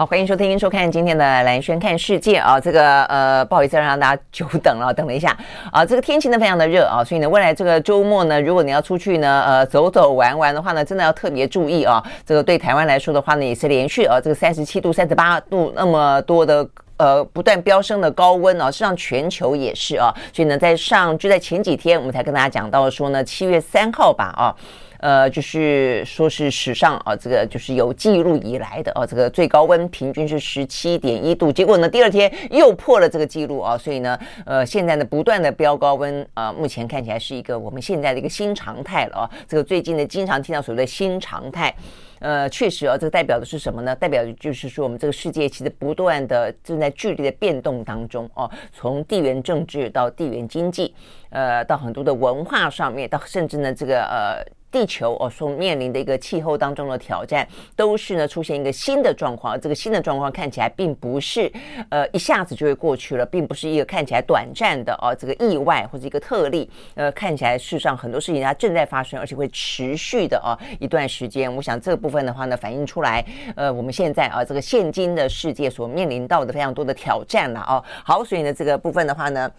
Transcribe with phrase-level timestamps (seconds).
[0.00, 2.58] 好，欢迎收听、收看今天的蓝轩看世界啊！
[2.58, 5.36] 这个呃，不好意思让大家久等了， 等了一下
[5.70, 5.84] 啊。
[5.84, 12.02] 这个天气呢非常的热啊，所以呢，未来这个周末呢，如果你要出去呢，呃，走走玩玩的话呢，真的要特别注意啊。
[12.24, 20.10] 这个对台湾来说的话呢，也是连续啊，这个三十七度、三十八度那么多的呃不断飙升的高温啊，实际上全球也是啊。
[20.32, 24.56] 所以呢，在上就在前几天，我们才跟大家讲到说呢，七月三号吧啊。
[25.00, 41.74] 呃，就是说是史上啊，这个就是有记录以来的啊，这个最高温平均是十七点一度，结果呢，第二天又破了这个记录啊，所以呢，呃，现在呢，不断的飙高温啊，目前看起来是一个我们现在的一个新常态了啊，这个最近呢，经常听到所谓的新常态，
[42.18, 43.96] 呃，确实啊，这个代表的是什么呢？
[43.96, 50.94] 代表的就是说，我们这个世界其实不断的正在剧烈的变动当中哦，从地缘政治到地缘经济，
[51.30, 54.44] 呃，到很多的文化上面，到甚至呢，这个呃。
[54.70, 59.60] 地球哦，所面临的一个气候当中的挑战，都是呢出现一个新的状况。
[59.60, 61.50] 这个新的状况看起来并不是
[61.88, 66.70] 呃一下子就会过去了，并不是一个看起来短暂的哦这个意外或者一个特例。
[66.94, 71.54] 呃，看起来事实上很多事情它正在发生，而且会持续的哦一段时间。
[71.54, 73.24] 我想这个部分的话呢，反映出来
[73.56, 77.82] 呃我们现在啊这个现今的世界所面临到的非常多的挑战了哦。
[78.04, 79.50] 好，所以呢这个部分的话呢。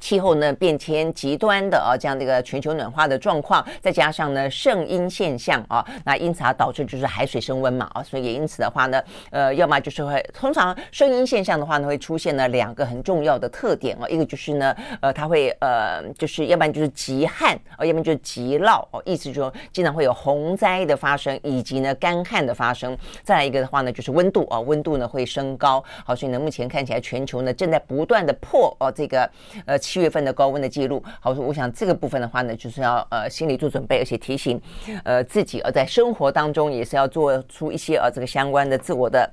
[0.00, 22.96] 气候呢变迁极端的啊，这样的一个全球暖化的状况，再加上呢圣婴现象啊，那因此啊导致就是海水升温嘛啊，所以也因此的话呢，呃，要么就是会通常圣婴现象的话呢会出现呢两个很重要的特点啊，一个就是呢呃它会呃就是要不然就是极旱啊，要不然就是极涝哦，意思就是说经常会有洪灾的发生，以及呢干旱的发生。
[23.24, 29.28] 再来一个的话呢就是温度啊，温度呢会升高，好，所以呢目前看起来全球呢正在不断的破哦这个
[29.66, 29.76] 呃。
[29.88, 34.60] 七月份的高温的记录，好，我想这个部分的话呢，就是要呃心里做准备，而且提醒
[35.02, 39.32] 呃自己，而在生活当中也是要做出一些呃这个相关的自我的。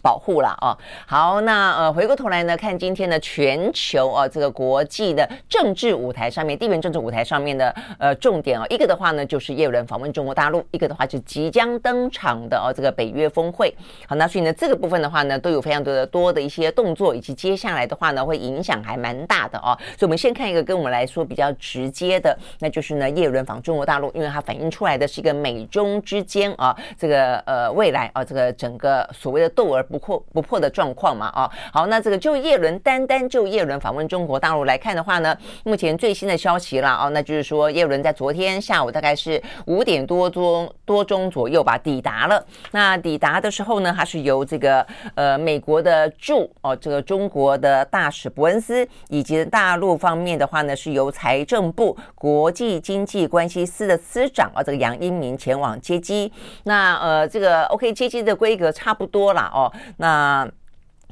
[0.00, 0.76] 保护了啊，
[1.06, 13.72] 好，那呃回过头来呢，看今天的全球啊这个国际的政治舞台上面，地缘政治舞台上面的呃重点啊，一个的话呢就是叶伦访问中国大陆，一个的话就即将登场的哦这个北约峰会。
[14.08, 19.76] 好，那所以呢这个部分的话呢都有非常多的多的一些动作，以及接下来的话呢会影响还蛮大的哦。
[19.98, 29.81] 所以我们先看一个跟我们来说比较直接的，那就是呢叶伦访中国大陆，因为它反映出来的是一个美中之间啊这个呃未来啊这个整个所谓的斗而。
[29.82, 42.44] 不破不破的状况嘛啊，好，那这个就叶伦单单就叶伦访问中国大陆来看的话呢，目前最新的消息了啊，那就是说叶伦在昨天下午大概是五点多钟多钟左右吧抵达了。
[42.70, 56.30] 那抵达的时候呢，他是由这个呃美国的驻哦这个中国的大使伯恩斯，以及大陆方面的话呢是由财政部国际经济关系司的司长啊这个杨英明前往接机。
[56.64, 59.71] 那呃这个 OK 接机的规格差不多了哦。
[59.96, 60.50] 那。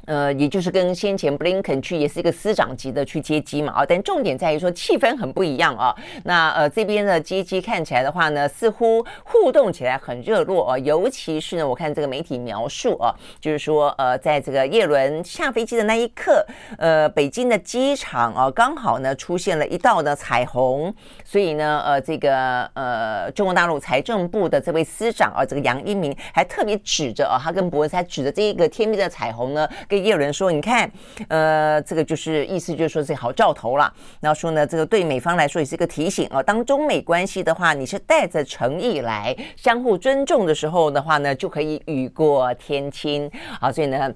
[0.05, 5.95] 呃，也就是跟先前布林肯去也是一个司长级的去接机嘛，啊，但重点在于说气氛很不一样啊。
[6.23, 16.45] 那呃这边的接机看起来的话呢，似乎互动起来很热络啊，尤其是呢，我看这个媒体描述啊，就是说呃，在这个叶伦下飞机的那一刻，
[16.77, 20.93] 呃，北京的机场啊，刚好呢出现了一道的彩虹，
[21.23, 29.69] 所以呢，呃，这个呃中国大陆财政部的这位司长啊，这个杨一鸣还特别指着啊，他跟伯恩还指着这一个天边的彩虹呢。
[29.91, 30.89] 跟叶伦说：“你看，
[31.27, 33.93] 呃，这个就是意思，就是说这好兆头了。
[34.21, 36.41] 然后说呢，这个对美方来说也是一个提醒啊。
[36.41, 43.29] 当中美关系的话，你是带着诚意来，相互尊重的时候的话呢，就可以雨过天青。
[43.59, 44.09] 啊，所以呢。”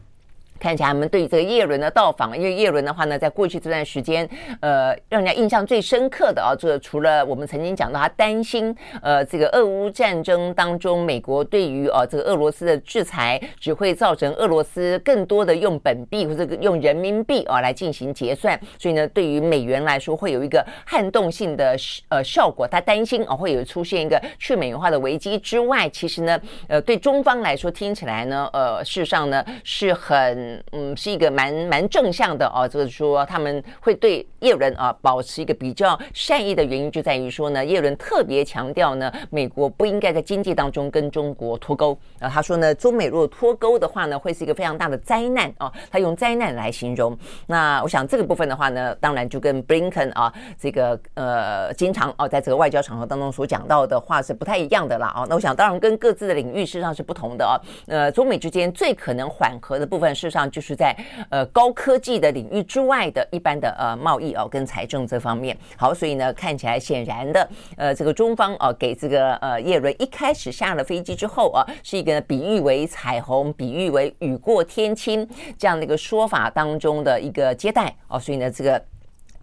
[0.60, 4.28] 看起来他们对这个叶伦的到访，因为叶伦的话呢，在过去这段时间，
[4.62, 21.76] 呃，让人家印象最深刻的啊，这个除了我们曾经讲到他担心，呃，这个俄乌战争当中，美国对于呃这个俄罗斯的制裁只会造成俄罗斯更多的用本币或者用人民币啊来进行结算，所以呢，对于美元来说会有一个撼动性的
[22.10, 30.45] 呃效果，他担心啊会有出现一个去美元化的危机之外，其实呢，呃，对中方来说听起来呢，呃，事实上呢是很。
[30.72, 41.98] 嗯，是一个蛮蛮正向的哦，就是说他们会对叶伦啊保持一个比较善意的原因，就在于说呢，叶伦特别强调呢，美国不应该在经济当中跟中国脱钩。
[42.20, 47.18] 啊，他说呢，中美如果脱钩的话呢，会是一个非常大的灾难啊，他用灾难来形容。
[47.48, 55.26] 那我想这个部分的话呢，当然就跟布林肯啊这个呃经常啊在这个外交场合当中所讲到的话是不太一样的啦啊。
[55.30, 57.60] 那我想当然跟各自的领域事实上是不同的啊。
[57.88, 60.94] 呃，中美之间最可能缓和的部分，是上就是在
[61.30, 75.26] 呃高科技的领域之外的一般的呃贸易哦跟财政这方面，好，所以呢看起来显然的呃这个中方哦给这个呃叶伦一开始下了飞机之后啊，是一个比喻为彩虹，比喻为雨过天晴
[75.58, 78.84] 这样的一个说法当中的一个接待哦，所以呢这个。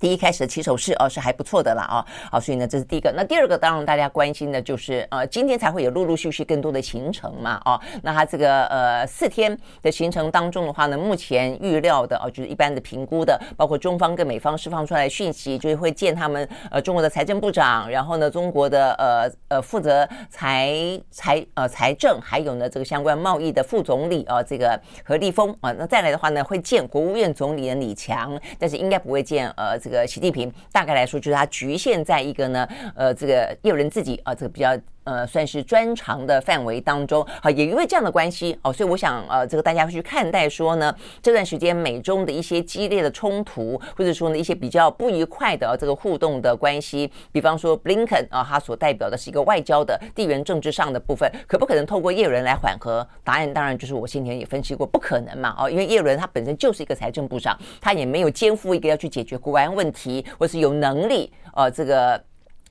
[0.02, 3.12] 第一开始的起手式哦是还不错的啦啊，好，所以呢这是第一个。
[3.12, 20.76] 那第二个当然大家关心的就是呃今天才会有陆陆续续更多的行程嘛哦，那他这个呃四天的行程当中的话呢，目前预料的哦就是一般的评估的，包括中方跟美方释放出来讯息，就是会见他们呃中国的财政部长，然后呢中国的呃呃负责财
[21.12, 29.91] 财呃财政，还有呢这个相关贸易的副总理啊这个何立峰啊，那再来的话呢会见国务院总理的李强，但是应该不会见呃这个。
[29.92, 34.76] 个习近平大概来说，就是他局限在一个呢，呃，这个叶伦自己啊，这个比较。
[35.04, 53.06] 呃，算是专长的范围当中，好，也因为这样的关系哦，所以我想，呃，这个大家会去看待说呢，这段时间美中的一些激烈的冲突，或者说呢一些比较不愉快的这个互动的关系，比方说布林肯啊，他所代表的是一个外交的地缘政治上的部分，可不可能透过叶伦来缓和？
[53.25, 62.22] 答案当然就是我先前也分析过，不可能嘛，哦，因为叶伦他本身就是一个财政部长，他也没有肩负一个要去解决国安问题，或是有能力，呃，这个。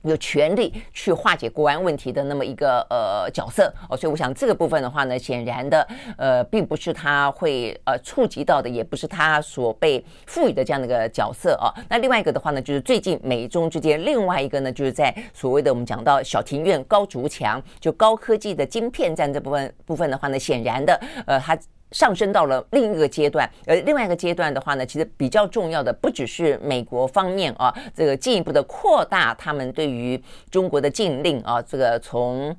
[0.02, 11.72] 有权利去化解国安问题的那么一个呃角色哦，所以我想这个部分的话呢，显然的呃，并不是他会呃触及到的，也不是他所被赋予的这样的一个角色哦。
[11.88, 21.56] 那另外一个的话呢，就是最近美中之间另外一个呢，就是在所谓的我们讲到小庭院高筑墙，就高科技的晶片战这部分部分的话呢，显然的呃，它。
[21.92, 32.56] 上升到了另一个阶段，而另外一个阶段的话呢，其实比较重要的不只是美国方面啊，这个进一步的扩大他们对于中国的禁令啊，这个从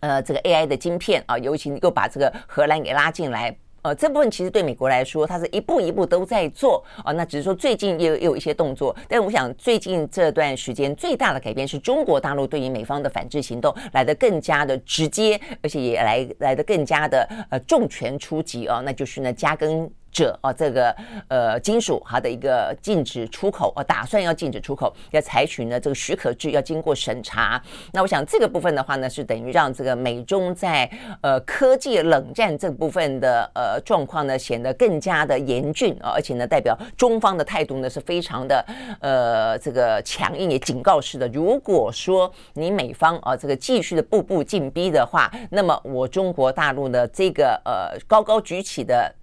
[0.00, 3.56] 呃这个 AI 的晶片啊，尤其又把这个荷兰给拉进来。
[3.88, 7.10] 呃，这部分其实对美国来说，它是一步一步都在做啊。
[7.12, 18.82] 那只是说最近也有有一些动作，但我想最近这段时间最大的改变是中国大陆对于美方的反制行动来得更加的直接，而且也来来得更加的呃重拳出击啊。
[18.84, 19.90] 那就是呢加跟。
[20.18, 20.94] 者啊，这个
[21.28, 27.62] 呃金属它的一个禁止出口啊，打算要禁止出口，要采取呢这个许可制，要经过审查。
[27.92, 38.64] 那我想这个部分的话呢，是等于让这个美中在呃科技冷战这部分的呃状况呢显得更加的严峻啊，而且呢代表中方的态度呢是非常的
[39.00, 41.28] 呃这个强硬，也警告式的。
[41.28, 49.14] 如果说你美方啊这个继续的步步进逼的话，那么我中国大陆的这个呃高高举起的。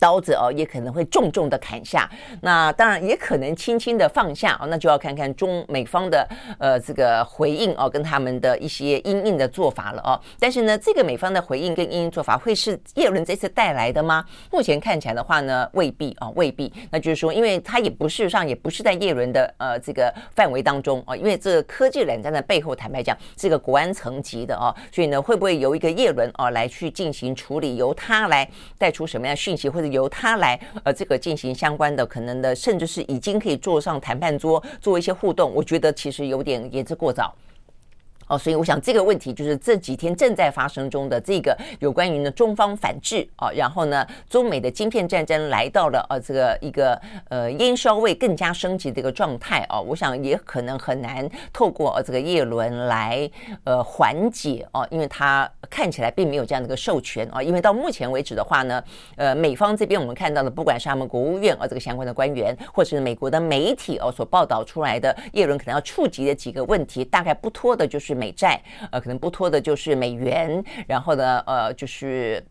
[0.00, 2.10] 刀子哦，也可能会重重的砍下，
[2.40, 6.26] 那当然也可能轻轻的放下哦，那就要看看中美方的
[6.58, 10.18] 呃这个回应哦，跟他们的一些因应的做法了哦。
[10.38, 14.24] 但是呢，这个美方的回应跟因应做法会是叶伦这次带来的吗？
[14.50, 16.72] 目前看起来的话呢，未必啊，未必。
[16.90, 28.48] 那就是说，因为他也不事实上也不是在叶伦的呃这个范围当中啊，因为这个科技冷战的背后，坦白讲是个国安层级的哦，所以呢，会不会由一个叶伦啊来去进行处理，由他来
[28.78, 29.89] 带出什么样讯息或者？
[29.90, 37.34] 由他来，呃，这个进行相关的可能的，甚至是已经可以坐上谈判桌做一些互动，我觉得其实有点言之过早。
[38.30, 53.28] 哦，所以我想这个问题就是这几天正在发生中的这个有关于呢中方反制啊，然后呢中美的晶片战争来到了呃这个一个呃烟硝味更加升级的一个状态啊，我想也可能很难透过这个叶伦来
[53.64, 58.80] 呃缓解啊，因为他看起来并没有这样的一个授权啊，因为到目前为止的话呢，
[59.16, 68.19] 呃美方这边我们看到的不管是他们国务院啊这个相关的官员，或是美国的媒体哦所报道出来的叶伦可能要触及的几个问题，大概不脱的就是。
[68.20, 68.60] 美债，
[68.92, 72.44] 呃，可能不脱的就是美元，然后呢，呃，就是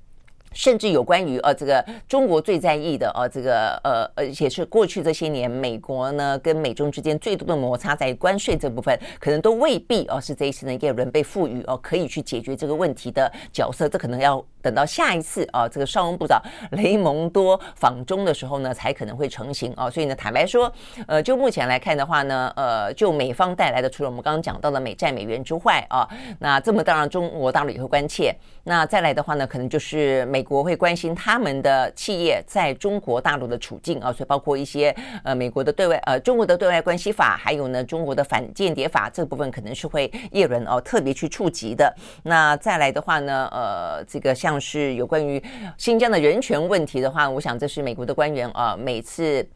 [0.52, 19.90] 甚至有关于呃这个中国最在意的呃这个呃而且是过去这些年美国呢跟美中之间最多的摩擦在关税这部分，可能都未必哦是这一次呢耶伦被赋予哦可以去解决这个问题的角色，这可能要等到下一次啊这个商务部长雷蒙多访中的时候呢才可能会成型哦。
[19.90, 20.72] 所以呢坦白说，
[21.08, 26.08] 呃就目前来看的话呢，呃就美方带来的除了我们刚刚讲到的美债美元之外啊，
[26.40, 28.36] 那这么当然中国大陆也会关切。
[28.64, 41.94] 那再来的话呢，可能就是美国会关心他们的企业在中国大陆的处境啊，所以包括一些呃美国的对外呃中国的对外关系法，还有呢中国的反间谍法这部分可能是会叶伦哦特别去触及的。
[42.24, 45.42] 那再来的话呢，呃这个像像是有关于
[45.78, 49.48] 新疆的人权问题的话，我想这是美国的官员啊每次。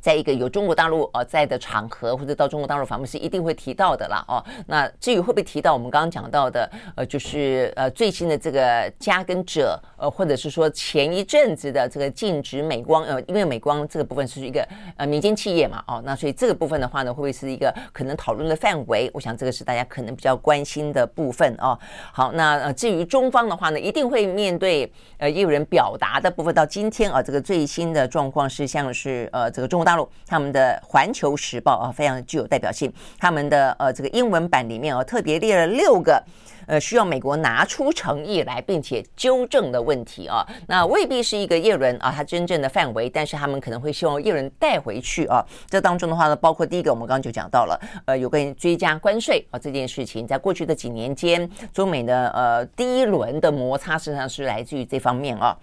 [0.00, 4.44] 在一个有中国大陆呃在的场合，或者到中国大陆访问是一定会提到的啦哦。
[4.66, 19.10] 那至于会不会提到我们刚刚讲到的呃，就是呃最新的这个加跟者呃，或者是说前一阵子的这个禁止美光呃，因为美光这个部分是一个呃民间企业嘛哦，那所以这个部分的话呢，会不会是一个可能讨论的范围？
[19.12, 21.76] 我想这个是大家可能比较关心的部分哦。
[22.12, 26.54] 好，那呃至于中方的话呢，一定会面对呃也有人表达的部分。
[26.54, 29.87] 到今天啊，这个最新的状况是像是呃这个中国。
[29.88, 32.92] 大陆他们的《环球时报》啊，非常具有代表性。
[33.18, 36.22] 他们的呃这个英文版里面啊，特别列了六个
[36.66, 40.46] 呃需要美国拿出诚意来，并且纠正的问题啊。
[40.66, 45.42] 那未必是一个叶伦啊，他真正的范围，但是他们可能会希望叶伦带回去啊。
[45.70, 55.56] 这当中的话呢，包括第一个，我们刚刚就讲到了，呃，有关于追加关税啊这件事情，在过去的几年间，中美的呃第一轮的摩擦实际上是来自于这方面啊。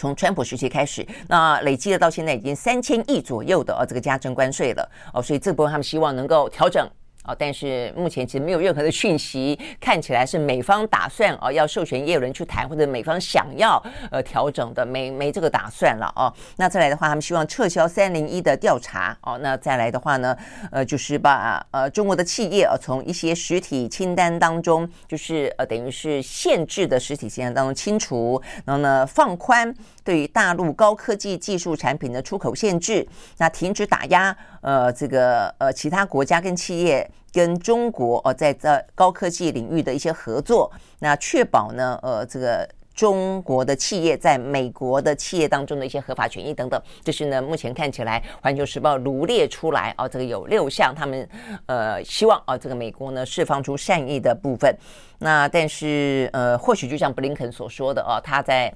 [0.00, 6.88] 从川普时期开始，那累积的到现在已经三千亿左右的，这个加征关税了哦，所以这波他们希望能够调整。
[7.24, 16.32] 哦，但是目前其实没有任何的讯息，看起来是美方打算哦要授权叶伦去谈，或者美方想要呃调整的，没没这个打算了哦。
[16.56, 19.38] 那再来的话，他们希望撤销三零一的调查哦。
[19.42, 20.34] 那再来的话呢，
[20.72, 29.72] 呃，就是把呃中国的企业啊从一些实体清单当中，就是呃等于是限制的实体清单当中清除，然后呢放宽
[30.02, 37.08] 对于大陆高科技技术产品的出口限制，那停止打压呃这个呃其他国家跟企业。
[37.32, 51.28] 跟中国哦，在这高科技领域的一些合作，那确保呢，呃，这个中国的企业在美国的企业当中的一些合法权益等等，这是呢，目前看起来《环球时报》罗列出来哦，这个有六项，他们
[51.66, 54.74] 呃希望啊，这个美国呢释放出善意的部分。
[55.18, 58.72] 那但是呃，或许就像布林肯所说的哦，他在。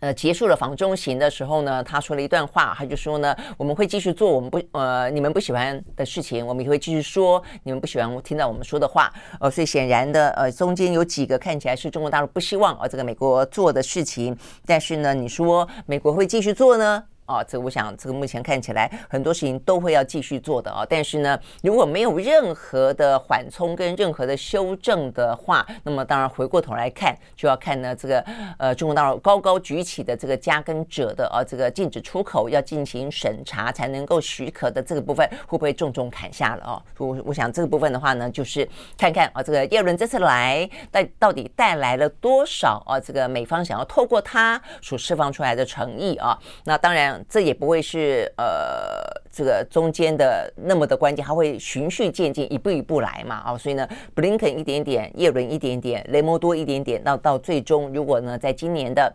[0.00, 9.12] 呃，结束了访中行的时候呢，他说了一段话，他就说呢，我们会继续做我们不呃你们不喜欢的事情，我们也会继续说你们不喜欢听到我们说的话。
[9.38, 17.04] 呃，所以显然的，呃，中间有几个看起来是中国大陆不希望呃这个美国做的事情，但是呢，你说美国会继续做呢？
[17.30, 20.84] 啊，这个我想，这个目前看起来很多事情都会要继续做的啊。
[20.88, 28.24] 但是呢，如果没有任何的缓冲跟任何的修正的话，那么当然回过头来看，就要看呢这个
[28.58, 36.82] 呃中国大陆高高举起的这个加跟者的啊这个禁止出口要进行审查才能够许可的这个部分，会不会重重砍下了啊？
[36.98, 38.68] 我我想这个部分的话呢，就是
[38.98, 46.36] 看看啊这个叶伦这次来带到底带来了多少啊这个美方想要透过他所释放出来的诚意啊。
[46.64, 47.19] 那当然。
[47.28, 59.12] 这也不会是呃，这个中间的那么的关键，它会循序渐进，一步一步来嘛，啊、哦，所以呢，布林肯一点点，叶伦一点点，雷蒙多一点点，到到最终，如果呢，在今年的。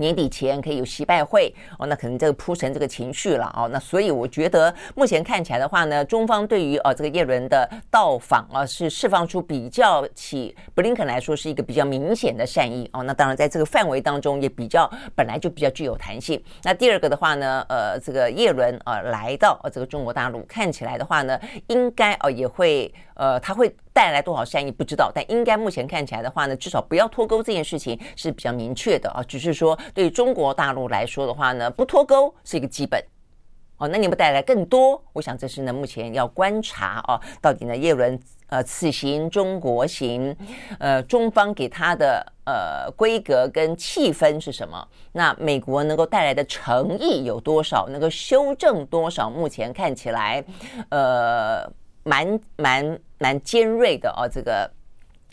[0.00, 16.42] 年底前可以有习拜会哦，那可能这个铺陈这个情绪了哦，那所以我觉得目前看起来的话呢，中方对于呃这个叶伦的到访啊，是释放出比较起布林肯来说是一个比较明显的善意哦，那当然在这个范围当中也比较本来就比较具有弹性。
[16.64, 23.70] 那第二个的话呢，呃，这个叶伦啊来到呃这个中国大陆，看起来的话呢，应该哦也会呃他会。
[23.92, 29.22] 带来多少善意不知道，但应该目前看起来的话呢，至少不要脱钩这件事情是比较明确的啊。
[29.24, 33.02] 只是说对中国大陆来说的话呢，不脱钩是一个基本
[33.78, 33.88] 哦。
[33.88, 40.36] 那你们带来更多，我想这是呢目前要观察啊，到底呢叶伦呃此行中国行，
[40.78, 44.86] 呃中方给他的呃规格跟气氛是什么？
[45.12, 47.88] 那美国能够带来的诚意有多少？
[47.88, 49.28] 能够修正多少？
[49.28, 50.44] 目前看起来，
[50.90, 51.70] 呃。
[52.02, 54.68] 蛮蛮蛮尖锐的哦，这个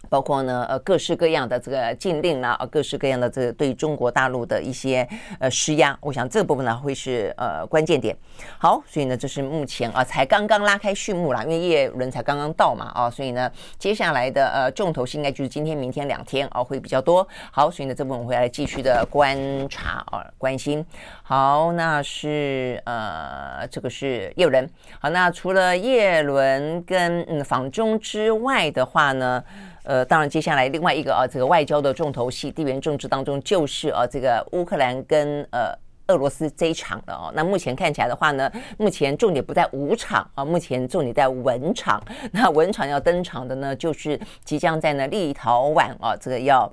[0.10, 5.08] 包括呢，呃，各式各样的这个禁令啦，啊，各式各样的这个对中国大陆的一些
[5.39, 8.16] 呃施压，我想这部分呢会是呃关键点。
[8.58, 17.27] 好，所以呢，这是目前啊才刚刚拉开序幕啦，因为叶伦才刚刚到嘛，啊，所以呢，接下来的呃重头戏应该就是今天、明天两天啊会比较多。
[17.51, 19.38] 好，所以呢，这部分我会来继续的观
[19.68, 20.86] 察啊，关心。
[21.24, 24.70] 好，那是呃，这个是叶伦。
[25.01, 29.44] 好，那除了叶伦跟嗯访中之外的话呢？
[29.88, 35.74] 呃，当然，接下来另外一个啊，这个外交的重头戏，地缘政治当中就是啊，这个乌克兰跟呃
[36.08, 37.32] 俄罗斯这一场的哦。
[37.34, 42.03] 那目前看起来的话呢，目前重点不在武场啊，目前重点在文场。
[42.34, 46.70] 那文场要登场的呢，就是即将在呢立陶宛啊，这个要。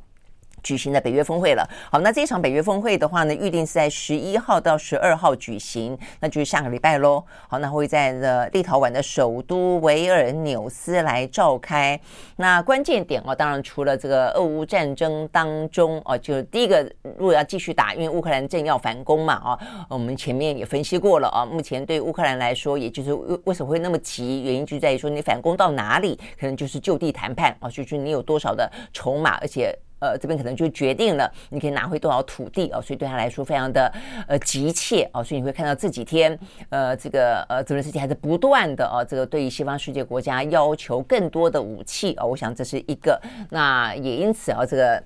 [0.64, 1.64] 举行的北约峰会了。
[1.92, 7.22] 好，那这场北约峰会的话呢，预定是在十一号到十二号举行，那就是下个礼拜喽。
[7.46, 12.00] 好，那会在的立陶宛的首都维尔纽斯来召开。
[12.36, 16.82] 那关键点哦，当然除了这个俄乌战争当中哦，就第一个，
[17.18, 21.44] 如果要继续打，因为乌克兰正要反攻嘛啊，我们前面也分析过了啊。
[21.44, 29.76] 目前对乌克兰来说，也就是为为什么会那么急，原因就在于说你反攻到哪里，可能就是就地谈判啊，就是你有多少的筹码，而且。
[30.04, 33.92] 呃，这边可能就决定了你可以拿回多少土地哦，所以对他来说非常的
[34.28, 43.20] 呃急切哦，所以你会看到这几天呃这个呃泽连斯基还是不断的哦，这个对于西方世界国家要求更多的武器哦，我想这是一个，
[43.50, 45.02] 那也因此啊这个。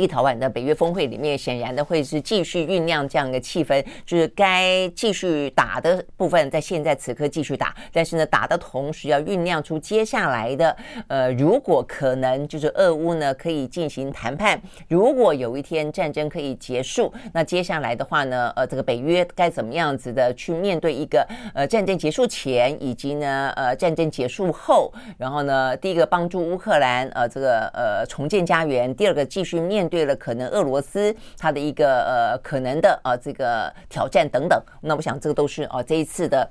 [0.00, 10.74] 立陶宛的北约峰会里面，显然的会是继续酝酿这样一个气氛，就是该继续打的部分，在现在此刻继续打，但是呢，打的同时要酝酿出接下来的，
[11.06, 29.89] 呃，如果可能，就是俄乌呢可以进行谈判，如果有一天战争可以结束，那接下来的话呢，呃，这个北约该怎么样子的去面对一个呃战争结束前，以及呢，呃，战争结束后，然后呢，第一个帮助乌克兰呃这个呃重建家园，第二个继续面。
[29.90, 36.48] 对了可能俄罗斯它的一个呃可能的啊这个挑战等等，那我想这个都是啊这一次的。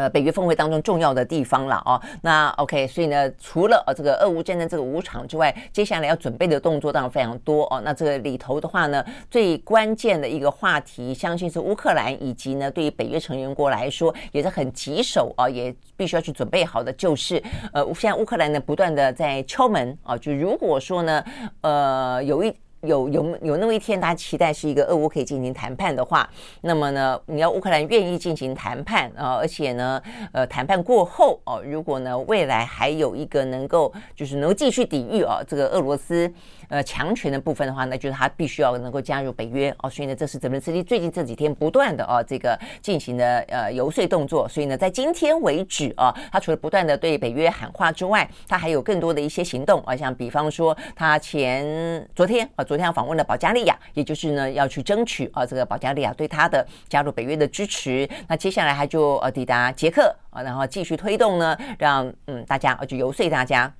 [0.00, 2.00] 呃，北约峰会当中重要的地方了哦。
[2.22, 7.82] 那 OK，所以呢，除了呃这个俄乌战争这个五场之外，接下来要准备的动作当然非常多哦。
[7.84, 17.42] 那这个里头的话呢，最关键的一个话题，相信是乌克兰以及呢，对于北约成员国来说也是很棘手啊，也必须要去准备好的，就是
[17.74, 21.22] 呃，现在乌克兰呢不断的在敲门啊，就如果说呢，
[21.60, 22.50] 呃，有一。
[22.82, 26.28] 有有有那么一天，大家期待是一个俄乌可以进行谈判的话，
[26.62, 36.32] 那么呢，你要乌克兰愿意进行谈判啊，而且呢，呃，谈判过后哦，如果呢未来还有一个能够就是能够继续抵御啊这个俄罗斯
[36.70, 39.90] 呃强权的部分的话，那就是他必须要能够加入北约哦。
[39.90, 44.48] 所以呢，这是泽连斯基最近这几天不断的啊这个进行的呃游说动作。
[44.48, 52.64] 所以呢，在今天为止啊，他除了不断的对北约喊话之外，他还有更多的一些行动啊，像比方说他前昨天啊。
[52.70, 58.08] 昨天访问了保加利亚，也就是呢要去争取啊这个保加利亚对他的加入北约的支持。
[58.28, 63.74] 那接下来他就呃抵达捷克啊，然后继续推动呢，让嗯大家啊就游说大家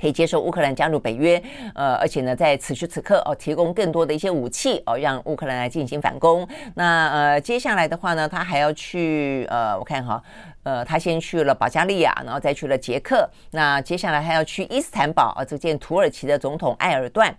[0.00, 1.42] 可以接受乌克兰加入北约。
[1.74, 6.46] 呃，而且呢在此时此刻哦提供更多的一些武器哦，让乌克兰来进行反攻。
[6.74, 10.22] 那呃接下来的话呢，他还要去呃我看哈
[10.62, 13.28] 呃他先去了保加利亚，然后再去了捷克。
[13.50, 17.34] 那接下来还要去伊斯坦堡啊，这见土耳其的总统埃尔段。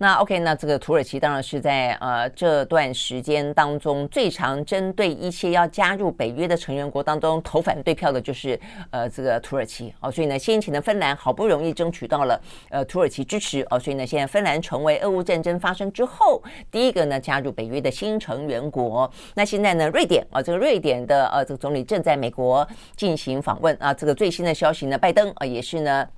[0.00, 8.58] 那 OK，那这个土耳其当然是在呃这段时间当中最常针对一些要加入北约的成员国当中投反对票的，就是
[8.90, 10.08] 呃这个土耳其哦。
[10.08, 19.10] 所以呢，先前的芬兰好不容易争取到了呃土耳其支持哦，所以呢，现在芬兰成为俄乌战争发生之后第一个呢加入北约的新成员国。
[19.34, 22.64] 那现在呢，瑞典啊，这个瑞典的呃这个总理正在美国
[22.96, 23.92] 进行访问啊。
[23.92, 26.08] 这个最新的消息呢，拜登啊也是呢。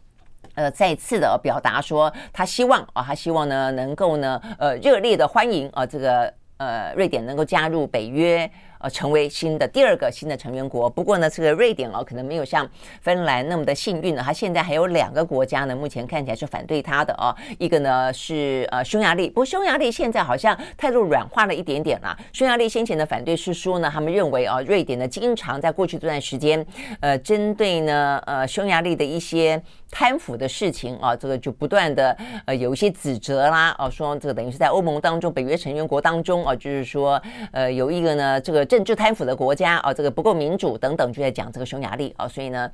[0.55, 8.51] 呃，再次的表达说，他希望啊，他希望呢，能够呢，呃，热烈的欢迎啊，这个呃，瑞典能够加入北约。
[8.83, 10.89] 呃，成为新的第二个新的成员国。
[10.89, 12.67] 不过呢，这个瑞典哦，可能没有像
[13.03, 14.23] 芬兰那么的幸运呢。
[14.25, 17.29] 它现在还有两个国家呢，目前看起来是反对它的哦。
[17.59, 22.17] 一个呢是呃匈牙利，不过匈牙利现在好像态度软化了一点点啦。
[22.33, 26.67] 匈牙利先前的反对是说呢，他们认为啊，瑞典呢经常在过去这段时间，
[27.01, 37.21] 呃，针对呢呃匈牙利的一些贪腐的事情啊，这个就不断的呃有一些指责啦，哦，说这个等于是在欧盟当中，北约成员国当中啊，就是说
[37.53, 38.61] 呃有一个呢这个。
[38.71, 42.71] 政治贪腐的国家啊，这个不够民主等等，就在讲这个匈牙利啊，所以呢，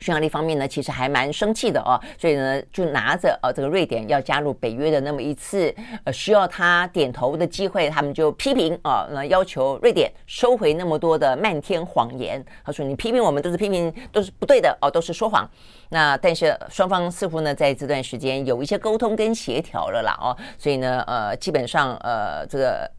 [0.00, 12.42] 匈牙利方面呢，其实还蛮生气的哦，所以呢，就拿着呃这个瑞典要加入北约的那么一次呃需要他点头的机会，他们就批评啊，那要求瑞典收回那么多的漫天谎言。
[12.64, 15.48] 他说：“你批评我们都是批评，都是不对的哦，都是说谎。”
[15.90, 22.90] 那但是双方似乎呢，在这段时间有一些沟通跟协调了啦哦，所以呢，呃，基本上呃这个。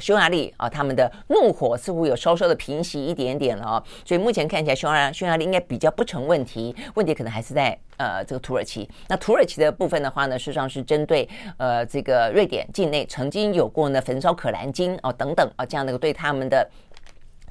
[0.00, 8.88] 匈牙利啊，他们的怒火似乎有稍稍的平息一点点了哦，所以目前看起来，匈牙匈牙利应该比较不成问题，问题可能还是在呃这个土耳其。
[9.08, 16.68] 那土耳其的部分的话呢，事实上是针对呃这个瑞典境内曾经有过呢焚烧可兰经哦等等啊这样的对他们的。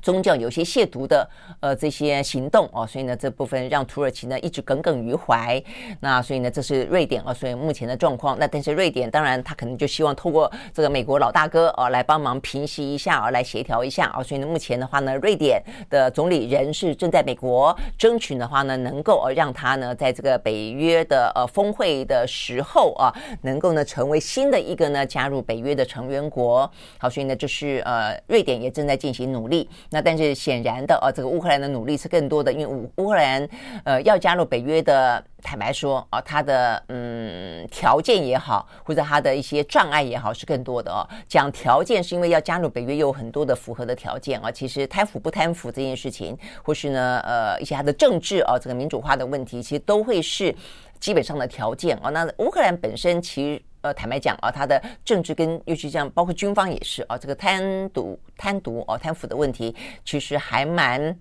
[0.02, 5.62] 宗教有些亵渎的呃这些行动哦，所以呢这部分让土耳其呢一直耿耿于怀。
[6.00, 8.38] 那所以呢这是瑞典啊，所以目前的状况。
[8.40, 14.24] 那但是瑞典当然他可能就希望透过这个美国老大哥啊来帮忙平息一下啊，来协调一下啊。
[14.24, 26.70] 所以呢目前的话呢，瑞典的总理人是正在美国争取的话呢，能够呃让他呢在这个北约的呃峰会的时候啊，能够呢成为新的一个呢加入北约的成员国。
[26.98, 29.70] 好，所以呢就是呃瑞典也正在进行努力。
[29.92, 33.48] 那但是显然的啊，这个乌克兰的努力是更多的，因为乌乌克兰
[33.84, 41.06] 呃要加入北约的，坦白说啊，它的嗯条件也好，或者它的一些障碍也好是更多的哦。
[41.28, 44.50] 讲条件是因为要加入北约，有很多的符合的条件啊。
[44.50, 50.56] 其实贪腐不贪腐这件事情，或是呢呃一些它的政治啊，这个民主化的问题，其实都会是
[51.02, 52.10] 基本上的条件啊。
[52.12, 53.62] 那乌克兰本身其实。
[53.82, 61.18] 呃，坦白讲啊，他的政治跟尤其像，包括军方也是啊，这个贪渎、贪渎哦、贪腐的问题，其实还蛮。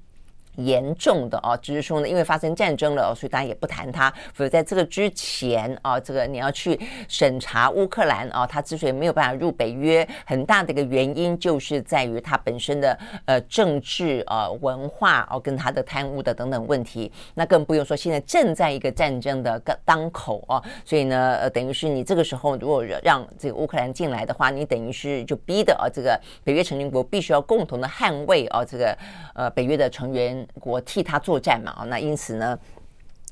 [0.57, 4.13] 严重的啊，只是说呢，因为发生战争了，所以大家也不谈它。
[4.35, 17.11] 否则在这个之前啊，这个你要去审查乌克兰啊，它之所以没有办法入北约，很大的一个原因就是在于它本身的呃政治啊、文化哦、啊，跟它的贪污的等等问题。
[17.35, 28.97] 那更不用说现在正在一个战争的当口啊，所以呢，呃，等于是你这个时候如果让这个乌克兰进来的话，你等于是就逼的啊，这个北约成员国必须要共同的捍卫啊，这个
[29.35, 30.47] 呃北约的成员。
[30.59, 32.59] 国替他作战嘛，那因此呢，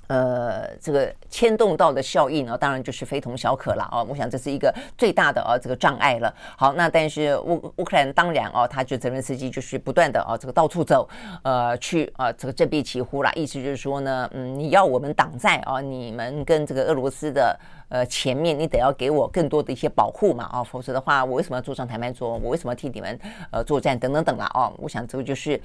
[0.07, 4.03] 呃，这个牵动到的效应呢，当然就是非同小可了啊。
[4.03, 6.33] 我想这是一个最大的啊这个障碍了。
[6.57, 11.09] 好，那但是乌乌克兰当然哦，他就泽连斯基就是不断的啊这个到处走，
[11.43, 17.59] 呃，去啊这个振臂齐呼啦，意思就是说呢，嗯，你要我们挡在啊，你们跟这个俄罗斯的。
[17.89, 22.37] 呃，前面你得要给我更多的一些保护嘛，啊，否则的话，我为什么要坐上谈判桌？
[22.39, 23.19] 我为什么要替你们
[23.51, 23.99] 呃作战？
[23.99, 25.61] 等等等啦，哦，我想这个就是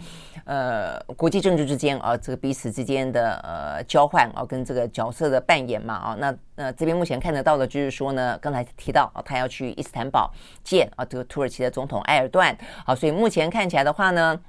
[0.46, 10.32] 呃国际政治之间啊，这个彼此之间的呃交换啊，跟这个角色的扮演嘛，啊，那呃这边目前看得到的就是说呢，刚才提到啊，他要去伊斯坦堡
[10.64, 14.40] 见啊这个土耳其的总统埃尔段，好，所以目前看起来的话呢。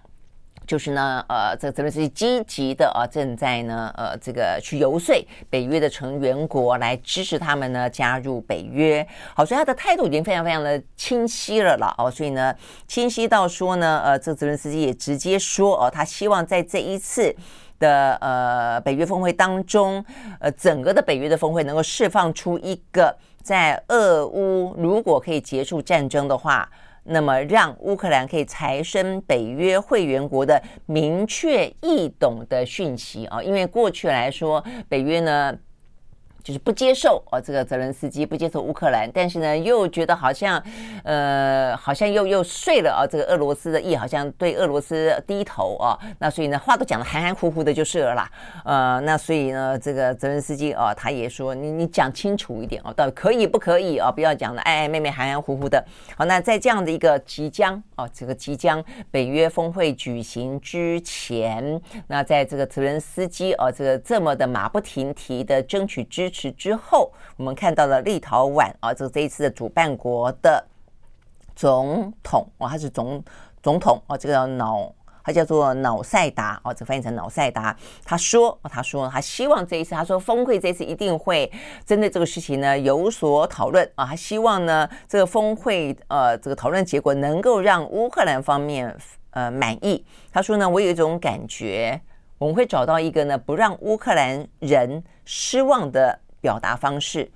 [0.67, 5.15] 就是呢，呃，这个泽连斯基积极的啊，正在呢，呃，这个去游说
[5.51, 9.07] 北约的成员国来支持他们呢加入北约。
[9.35, 12.55] 好，所以他的态度已经非常非常的清晰了了哦，所以呢，
[12.87, 17.35] 清晰到说呢，呃，这个泽连斯基也直接说哦，他希望在这一次
[17.79, 20.05] 的呃北约峰会当中，
[20.41, 26.69] 呃，整个的北约的峰会能够释放出一个在俄乌如果可以结束战争的话。
[27.05, 35.57] 那么，让乌克兰可以财生北约会员国的明确易懂的讯息啊，因为过去来说，北约呢。
[36.45, 40.63] 就是不接受哦，这个泽连斯基不接受乌克兰，但是呢，又觉得好像，
[41.03, 48.31] 呃，好像又又睡了啊，这个俄罗斯的意，好像对俄罗斯低头啊，那所以呢，话都讲得含含糊糊的，就是了啦，
[48.67, 54.13] 呃，那所以呢，这个泽连斯基哦，他也说，你你讲清楚一点哦，到底可以不可以啊？
[54.13, 55.83] 不要讲的暧暧昧昧、含含糊糊的。
[56.15, 66.34] 好，那在这样的一个即将哦，这个即将北约峰会举行之前，那在这个泽连斯基哦，这个这么的马不停蹄的争取支。
[66.35, 70.65] 之后，我们看到了立陶宛啊，这这一次的主办国的
[71.55, 73.23] 总统啊，他是总
[73.63, 74.93] 总统啊，这个叫脑，
[75.23, 77.75] 他叫做瑙塞达啊，这翻译成瑙塞达。
[78.05, 81.51] 他说，他说他希望这一次，他说峰会这次一定会
[81.87, 88.95] 针对这个事情呢有所讨论啊，他希望呢这个峰会呃这个讨论结果能够让乌克兰方面
[89.31, 90.05] 呃满意。
[90.33, 92.01] 他说呢，我有一种感觉，
[92.37, 96.21] 我们会找到一个呢不让乌克兰人失望的。
[96.45, 97.27] 表达方式，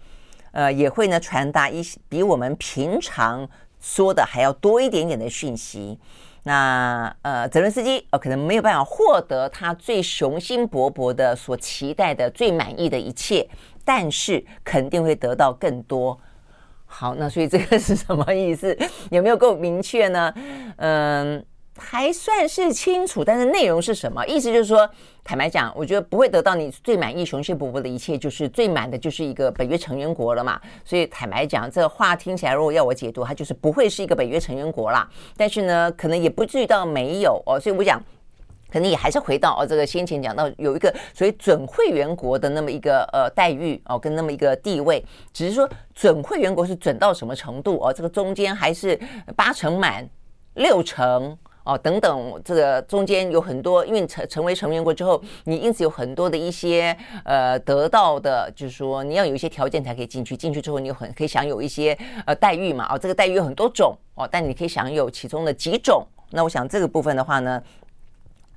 [0.53, 3.49] 呃，也会呢传达一些比我们平常
[3.81, 5.99] 说的还要多一点点的讯息。
[6.42, 13.49] 那呃，泽连斯基呃可能没有办法获得他最雄心勃勃的所期待的最满意的一切，
[13.83, 16.18] 但是肯定会得到更多。
[16.85, 18.77] 好，那所以这个是什么意思？
[19.11, 20.35] 有没有够明确呢？
[20.77, 21.42] 嗯、
[21.78, 24.26] 还算是清楚，但是内容是什么？
[24.26, 24.88] 意思就是说，
[25.22, 30.60] 坦白讲，我觉得不会得到你最满意、雄心勃勃的一切，就是最满的，就是一个北约成员国了嘛。
[30.84, 35.08] 所以坦白讲，这话听起来，如果要我解读，它就是不会是一个北约成员国啦。
[35.36, 37.58] 但是呢，可能也不至于到没有哦。
[37.60, 38.02] 所以我讲，
[38.70, 47.92] 可能也还是回到哦，这个先前讲到有一个所谓准会员国的那么一个呃待遇哦，跟那么一个地位，只是说准会员国是准到什么程度哦？
[47.92, 48.98] 这个中间还是
[49.36, 50.08] 八成满、
[50.54, 51.38] 六成。
[51.68, 66.02] 哦，等等，这个中间有很多，因为成成为成员国之后，你因此有很多的一些呃得到的，就是说你要有一些条件才可以进去，进去之后你很可以享有一些呃待遇嘛，哦，这个待遇有很多种哦，但你可以享有其中的几种。
[66.31, 67.62] 那我想这个部分的话呢。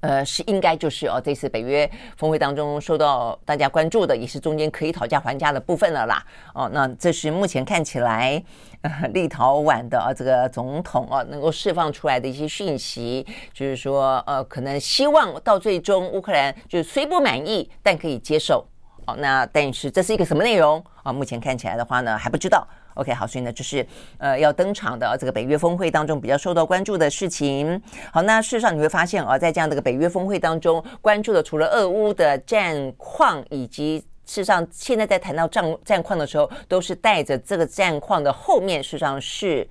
[0.01, 6.23] 呃，是应该就是哦，这次北约峰会当中受到大家关注的，也是中间可以讨价还价的部分了啦。
[6.53, 8.43] 哦，那这是目前看起来，
[8.81, 18.65] 呃，立陶宛的啊这个总统啊能够释放出来的一些讯息，就是说，呃，可能希望到最终乌克兰就是虽不满意，但可以接受。
[19.05, 21.11] 哦，那但是这是一个什么内容啊？
[21.11, 22.67] 目前看起来的话呢，还不知道。
[22.95, 23.85] OK，好，所以呢，就是
[24.17, 27.81] 呃要登场的这个北约峰会当中比较受到关注的事情。
[28.11, 39.67] 好，那事实上你会发现啊，在这样的个北约峰会当中，关注的除了俄乌的战况，以及事实上现在在谈到战战况的时候，都是带着这个战况的后面，事实上是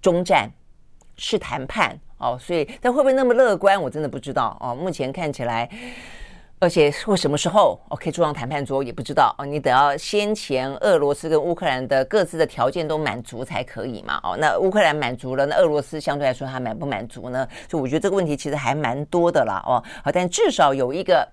[0.00, 0.50] 中战，
[1.16, 2.38] 是谈判哦。
[2.40, 4.74] 所以，但会不会那么乐观，我真的不知道哦。
[4.74, 5.68] 目前看起来。
[6.60, 17.46] 而且会什么时候可以坐上谈判桌也不知道哦，你得要先前俄罗斯跟乌克兰的各自的条件都满足才可以嘛哦，那乌克兰满足了，那俄罗斯相对来说还满不满足呢？
[17.68, 21.28] 所以我觉得这个问题其实还蛮多的啦哦，好，但至少有一个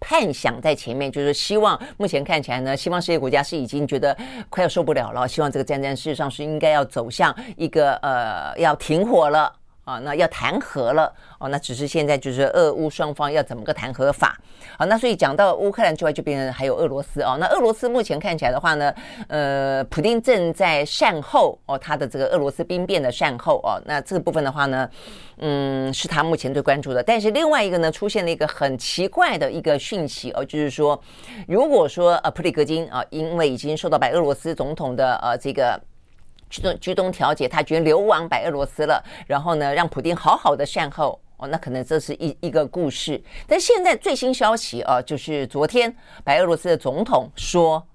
[0.00, 4.16] 盼想在前面，就是希望目前看起来呢，西方世界国家是已经觉得
[4.48, 9.59] 快要受不了了，希望这个战争事实上是应该要走向一个呃要停火了。
[9.90, 14.38] 啊，那要谈和了哦，那只是现在就是俄乌双方要怎么个谈和法？
[14.78, 17.36] 好，那所以讲到乌克兰之外，就变成还有俄罗斯哦。
[17.40, 18.94] 那俄罗斯目前看起来的话呢，
[19.26, 23.82] 呃，普丁正在善后哦，他的这个俄罗斯兵变的善后哦。
[23.84, 24.88] 那这个部分的话呢，
[25.38, 27.02] 嗯，是他目前最关注的。
[27.02, 31.00] 但是另外一个呢，出现了一个很奇怪的一个讯息哦，就是说，
[31.48, 35.80] 如果说呃普里格金啊，因为已经受到白俄罗斯总统的呃这个。
[36.50, 39.02] 居中居中调解，他决定流亡白俄罗斯了。
[39.26, 41.46] 然后呢，让普丁好好的善后哦。
[41.48, 43.22] 那可能这是一一个故事。
[43.46, 47.86] 但现在最新消息啊，就是昨天白俄罗斯的总统说，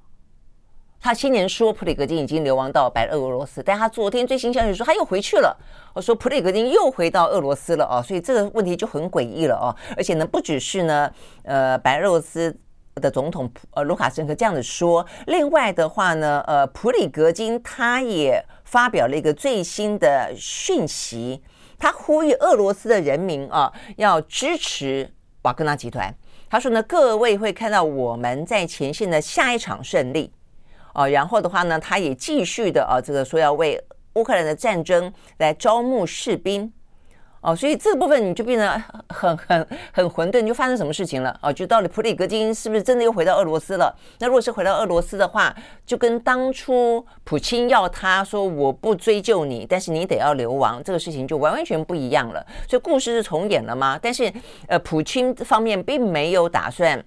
[0.99, 5.55] 他今年说普里格金已经流亡到白俄罗斯，但他昨天最新消息说他又回去了。
[5.93, 9.75] 我说普里格金又回到俄罗斯了啊，所以这个问题就很诡异了啊。
[9.95, 11.11] 而且呢，不只是呢，
[11.43, 12.57] 呃，白俄罗斯。
[13.01, 21.43] 的总统呃卢卡申科这样子说，另外的话呢，呃普里格金他也发表了一个最新的讯息，
[21.77, 26.13] 他呼吁俄罗斯的人民啊要支持瓦格纳集团。
[26.49, 30.31] 他说呢，各位会看到我们在前线的下一场胜利
[30.93, 33.77] 啊，然后的话呢，他也继续的啊这个说要为
[34.13, 36.71] 乌克兰的战争来招募士兵。
[37.45, 41.37] 哦，所以这部分你就变得很很很混沌，就发生什么事情了？
[41.43, 43.95] 哦，就到底普里格金是不是真的又回到俄罗斯了？
[44.17, 45.55] 那如果是回到俄罗斯的话，
[45.85, 52.43] 就跟当初普京要他说我不追究你，但是你得要流亡，这个事情就完完全不一样了。
[52.67, 53.99] 所以故事是重演了吗？
[54.01, 54.33] 但是
[54.67, 57.05] 呃，普京方面并没有打算。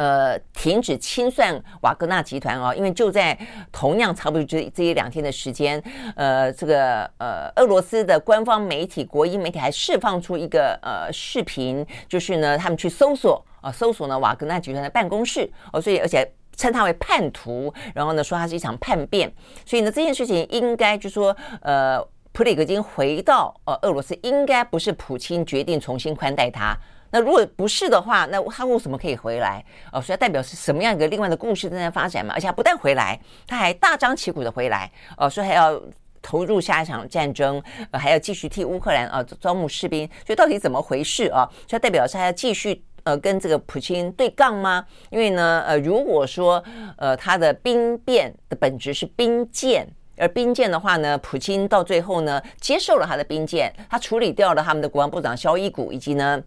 [0.00, 3.38] 呃，停止清算瓦格纳集团哦，因为就在
[3.70, 5.82] 同样差不多这这一两天的时间，
[6.16, 19.30] 呃，这个呃，俄罗斯的官方媒体、国营媒体还释放出一个呃视频，就是呢，他们去搜索啊、呃，搜索呢瓦格纳集团的办公室哦，所以而且称他为叛徒，然后呢说他是一场叛变，
[19.66, 26.74] 所以呢这件事情应该就说呃，普里格金回到呃俄罗斯，应该不是普京决定重新宽待他。
[27.12, 29.64] 那如果不是的话，那他为什么可以回来？
[29.92, 32.32] 哦，所以代表是什么样一个另外的故事正在发展嘛？
[32.34, 35.80] 而且他不但回来，他还大张旗鼓的回来，哦，所以还要
[36.22, 40.08] 投入下一场战争，呃，还要继续替乌克兰啊招募士兵。
[40.24, 41.48] 所以到底怎么回事啊？
[41.68, 44.86] 所以代表是还要继续呃跟这个普京对杠吗？
[45.10, 46.62] 因为呢，呃，如果说
[46.96, 49.84] 呃他的兵变的本质是兵谏，
[50.16, 56.40] 而兵谏的话呢，普京到最后呢接受了他的兵谏，他处理掉了他们的国防部长肖伊古以及呢。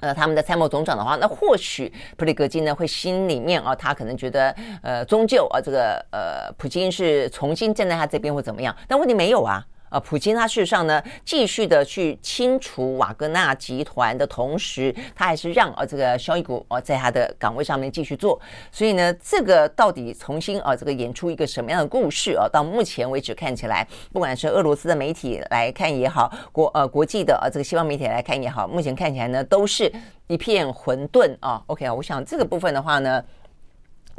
[0.00, 8.74] 呃，他们的参谋总长的话，那或许普里格金呢会心里面啊，他可能觉得呃，终究啊，这个呃，普京是重新站在他这边或怎么样？
[8.88, 18.40] 但问题没有啊，呃，普京他事实上呢，继续的去清除瓦格纳集团的同时，他还是让呃这个肖伊古呃在他的岗位上面继续做。
[18.70, 22.48] 所以呢，这个到底重新呃这个演出一个什么样的故事啊？
[22.48, 29.92] 到目前为止看起来，不管是俄罗斯的媒体来看也好，国呃国际的呃这个西方媒体来看也好，目前看起来呢都是
[30.28, 31.60] 一片混沌啊。
[31.66, 33.22] OK 啊，我想这个部分的话呢。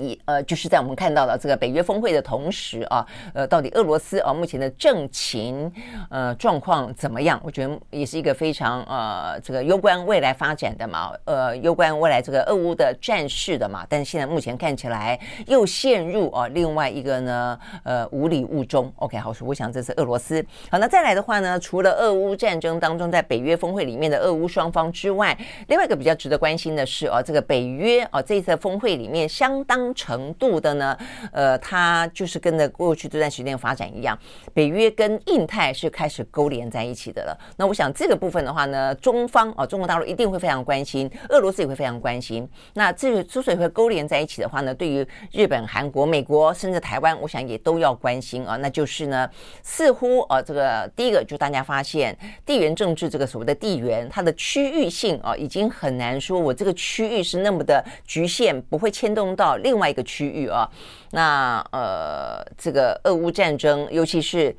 [0.02, 5.72] 以呃，就是在我们看到的这个北约峰会的同时啊，呃，到底俄罗斯啊目前的政情
[6.10, 7.40] 呃状况怎么样？
[7.44, 13.86] 我觉得也是一个非常呃这个攸关未来发展的嘛，呃，攸关未来这个俄乌的战事的嘛。
[13.88, 18.92] 但是现在目前看起来又陷入啊另外一个呢呃无里雾中。
[18.96, 20.44] OK，好，我想这是俄罗斯。
[20.72, 25.38] 好，那再来的话呢，除了俄乌战争当中在北约峰会里面的俄乌双方之外，
[25.68, 29.91] 另外一个比较值得关心的是啊，这个北约啊这次峰会里面相当。
[29.94, 30.98] 程度的呢，
[31.32, 34.18] 呃，它就是跟着过去这段时间的发展一样，
[34.54, 37.38] 北约跟印太是开始勾连在一起的了。
[37.58, 42.48] 那我想这个部分的话呢，中方啊、哦，中国大陆一定会非常关心，俄罗斯也会非常关心。
[42.74, 48.56] 那这个之所以会勾连在一起的话呢，对于日本、韩国、美国甚至台湾，我想也都要关心啊。
[48.58, 49.30] 那就是呢，
[49.64, 60.70] 似乎啊，这个第一个就大家发现地缘政治这个所谓的地缘，它的区域性啊，已经很难说我这个区域是那么的局限，不会牵动到另外一个区域啊，
[61.12, 64.56] 那呃，这个俄乌战争，尤其是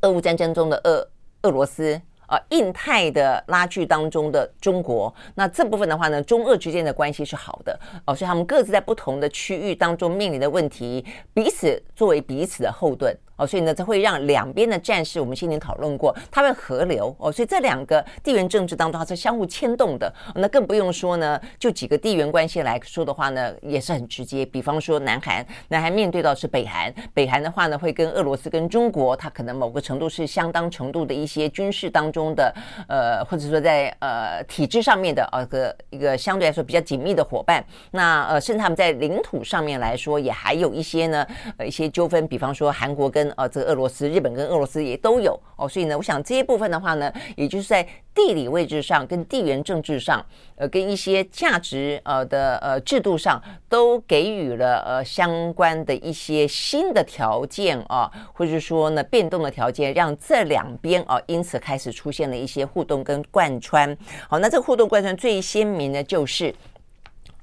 [0.00, 1.06] 俄乌战争中的俄
[1.42, 13.16] 俄罗斯啊，印太的拉锯当中的中国，那这部分的话呢，中俄之间的关系是好的哦，所以他们各自在不同的区域当中面临的问题，彼此作为彼此的后盾。
[13.36, 17.32] 哦，所以呢，这会让两边的战事，我们先前讨论过，它会合流哦。
[17.32, 20.12] 所以这两个地缘政治当中，它是相互牵动的。
[20.36, 24.46] 那更不用说呢，就几个地缘关系来说的话呢，也是很直接。
[24.46, 32.54] 比方说，南韩，南韩面对到是北韩，北韩的话呢，会跟俄罗斯、跟中国，它可能某个程度是相当程度的一些军事当中的，
[32.86, 37.62] 呃，或者说在呃体制上面的呃个一个相对来说比较紧密的伙伴。
[37.90, 42.26] 那呃，甚至他们在领土上面来说，也还有一些呢，呃，一些纠纷。
[42.28, 50.24] 比方说，韩国跟呃，这个俄罗斯、日本跟俄罗斯也都有哦，所以呢，我想这些部分的话呢，也就是在地理位置上、跟地缘政治上，
[50.54, 63.96] 呃，跟一些价值呃的呃制度上，都给予了呃相关的一些新的条件啊，或者说呢变动的条件，让这两边啊因此开始出出现了一些互动跟贯穿。
[64.28, 66.54] 好，那这个互动贯穿最鲜明的就是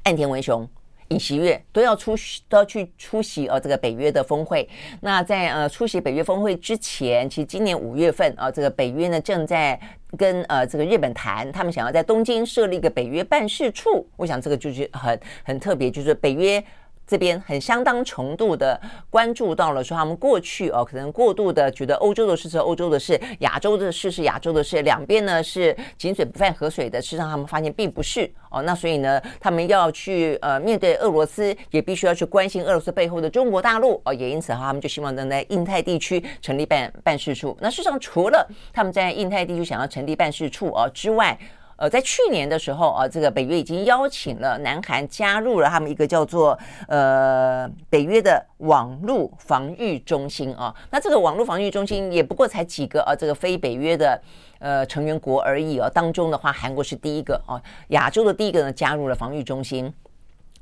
[0.03, 0.69] 岸田文雄。
[1.07, 4.69] 尹锡悦都要出席，都要去出席哦这个北约的峰会。
[5.01, 9.77] 那在呃出席北约峰会之前，其实今年五月份啊，这个北约呢正在
[10.15, 14.07] 跟呃这个日本谈，他们想要在东京设立一个北约办事处。
[14.15, 16.63] 我想这个就是很很特别，就是北约。
[17.11, 27.01] 这边很相当程度的关注到了，说他们过去哦，可能过度的觉得欧洲的事是欧洲的事，亚洲的事是亚洲的事，两边呢是井水不犯河水的。
[27.01, 28.61] 事实上，他们发现并不是哦。
[28.61, 34.13] 那所以呢，他们要去呃面对俄罗斯，也必须要去关心俄罗斯背后的中国大陆哦。
[34.13, 37.57] 也因此哈，他们就希望能在印太地区成立办办事处。
[37.59, 41.37] 那事实上，除了他们在印太地区想要成立办事处哦之外，
[41.81, 46.55] 呃，在去年的时候啊，这个北约已经邀请了南韩加入了他们一个叫做
[46.87, 50.71] 呃北约的网络防御中心啊。
[50.91, 54.21] 那这个网络防御中心也不过才几个啊，这个非北约的
[54.59, 55.89] 呃成员国而已啊。
[55.89, 59.91] 当中的话，韩国是第一个啊，亚洲的第一个呢加入了防御中心。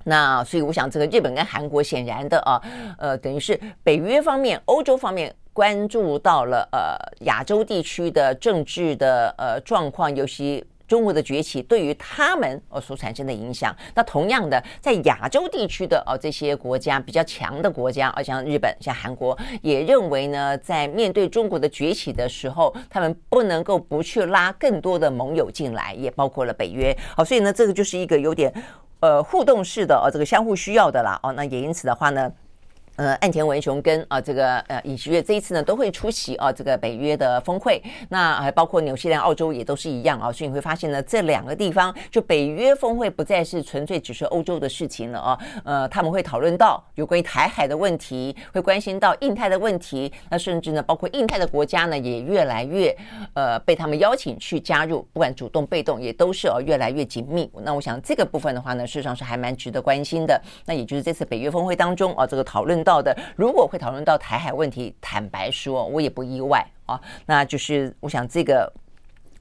[0.05, 2.61] 那所以我想，这个日本跟韩国显然的啊，
[2.97, 10.65] 呃，等于是北约方面、欧洲方面关注到了呃亚洲地区的政治的呃状况，尤其。
[10.89, 26.97] 中国的崛起对于他们呃所产生的影响，那同样的，在亚洲地区的呃这些国家比较强的国家，而像日本、像韩国，也认为呢，在面对中国的崛起的时候，他们不能够不去拉更多的盟友进来，也包括了北约。
[27.15, 28.51] 好，所以呢，这个就是一个有点
[28.99, 31.19] 呃互动式的呃这个相互需要的啦。
[31.21, 32.31] 哦，那也因此的话呢。
[32.99, 52.93] 呃，岸田文雄跟啊这个呃尹锡悦这一次呢都会出席啊这个北约的峰会，那还包括纽西兰、澳洲也都是一样啊，所以你会发现呢这两个地方就北约峰会不再是纯粹只是欧洲的事情了啊，呃他们会讨论到有关于台海的问题，会关心到印太的问题，那甚至呢包括印太的国家呢也越来越
[53.33, 57.49] 呃被他们邀请去加入，不管主动被动也都是哦越来越紧密。
[57.63, 60.37] 那我想这个部分的话呢，事实上是还蛮值得关心的。
[60.65, 62.88] 那也就是这次北约峰会当中啊这个讨论到。
[62.89, 66.99] 到的，如果会讨论到台海问题，坦白说，我也不意外啊。
[67.27, 68.71] 那就是我想这个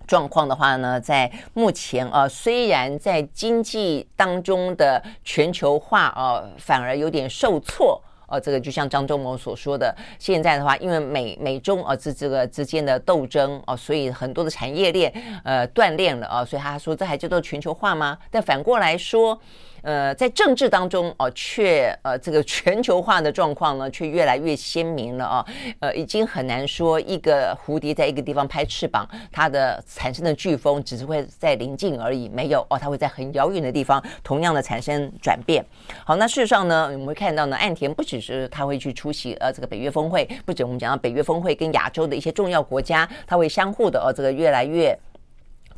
[0.06, 15.10] 状况的话呢，在目前啊，虽然在经济当中的全球化啊，反而有点受挫啊，这个就像张忠谋所说的，现在的话，因为美美中啊这这个之间的斗争啊，所以很多的产业链
[15.42, 18.18] 呃断裂了啊，所以他说这还叫做全球化吗？
[18.30, 19.40] 但反过来说。
[19.88, 25.46] 呃，在政治当中哦，却呃这个全球化的状况呢，却越来越鲜明了啊。
[25.80, 35.64] 呃，已经很难说一个蝴蝶在一个地方拍翅膀，它的产生的飓风只是会在临近而已，没有哦，它会在很遥远的地方同样的产生转变。
[36.04, 44.94] 好，那事实上呢，我们会看到呢，岸田不只是他会去出席呃这个北约峰会，不止我们讲到北约峰会跟亚洲的一些重要国家，他会相互的哦这个越来越。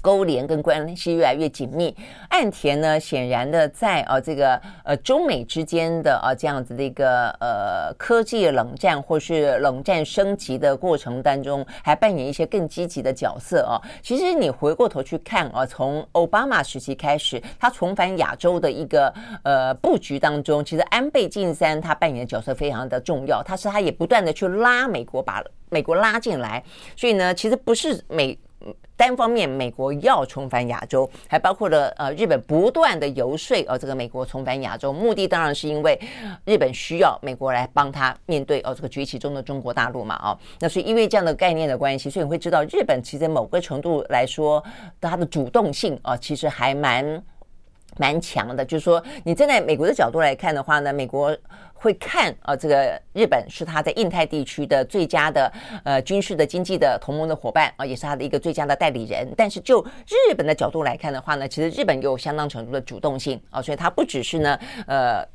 [0.00, 1.94] 勾连跟关系越来越紧密，
[2.28, 13.80] 岸田呢，显然的在呃这个呃中美之间的呃这样子的一个呃科技冷战或是冷战升级的过程当中，还扮演一些更积极的角色啊。
[14.02, 26.62] 其实你回过头去看啊，从奥巴马时期开始，他重返亚洲的一个呃布局当中，其实安倍晋三他扮演的角色非常的重要，他是他也不断的去拉美国，把美国拉进来，
[26.96, 28.38] 所以呢，其实不是美。
[28.96, 35.98] 单方面，美国要重返亚洲，还包括了呃日本不断的游说，呃这个美国重返亚洲，目的当然是因为
[36.44, 44.62] 日本需要美国来帮他面对哦这个崛起中的中国大陆嘛，哦，那所以因为这样的概念的关系，所以你会知道日本其实某个程度来说，
[45.00, 47.22] 它的主动性啊，其实还蛮
[48.00, 48.64] 蛮强的。
[48.64, 51.36] 就是说，你站在美国的角度来看的话呢，美国。
[51.82, 55.50] 会看啊，这个日本是他在印太地区的最佳的
[55.82, 59.26] 呃军事的经济的同盟的伙伴啊，也是他的一个最佳的代理人。
[59.34, 65.26] 但是就日本的角度来看的话呢，其实日本有相当程度的主动性啊，所以它不只是呢呃。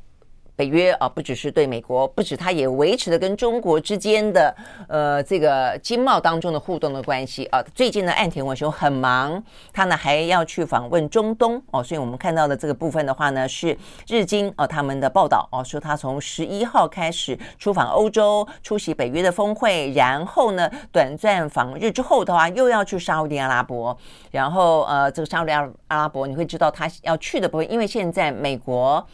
[0.56, 4.56] 北约啊，不只是对美国，不止它也维持了跟中国之间的
[4.88, 7.62] 呃这个经贸当中的互动的关系啊。
[7.74, 13.76] 最近呢，岸田文雄很忙，他呢还要去访问中东哦，所以我们看到的这个部分的话呢，是
[14.08, 23.94] 日经哦他们的报道哦，说他从十一号开始出访欧洲，出席北约的峰会，然后呢短暂访日之后的话，又要去沙乌地阿拉伯，
[24.30, 29.06] 然后呃这个沙乌地阿拉伯你会知道他要去的部分，因为现在美国。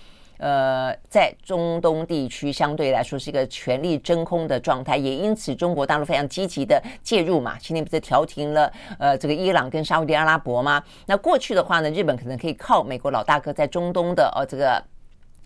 [0.43, 7.57] 呃，在中东地区相对来说是一个权力真空的状态，也因此中国大陆非常积极的介入嘛。
[7.61, 10.83] 今天不是调停了呃这个伊朗跟沙乌地阿拉伯吗？
[11.07, 14.83] 那过去的话呢，日本可能可以靠美国老大哥在中东的呃这个。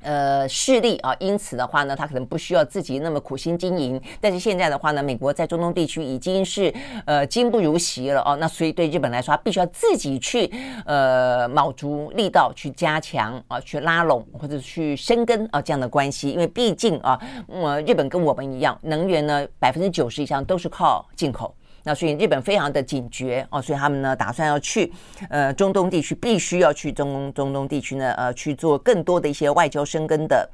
[0.06, 4.00] 呃，势力啊，因此的话呢，他可能不需要自己那么苦心经营。
[4.20, 6.72] 但是现在的话呢，美国在中东地区已经是
[7.04, 8.36] 呃今不如昔了哦。
[8.40, 10.48] 那所以对日本来说，他必须要自己去
[10.84, 16.30] 呃卯足力道去加强啊，去拉拢或者去深耕啊这样的关系。
[16.30, 21.52] 因为毕竟啊，呃，日本跟我们一样，能源呢百分之九十以上都是靠进口。
[21.86, 24.92] 那所以日本非常的警觉哦，所以他们呢打算要去
[25.30, 30.50] 呃中东地区，必须要去中中东地区呢呃去做更多的一些外交深耕的。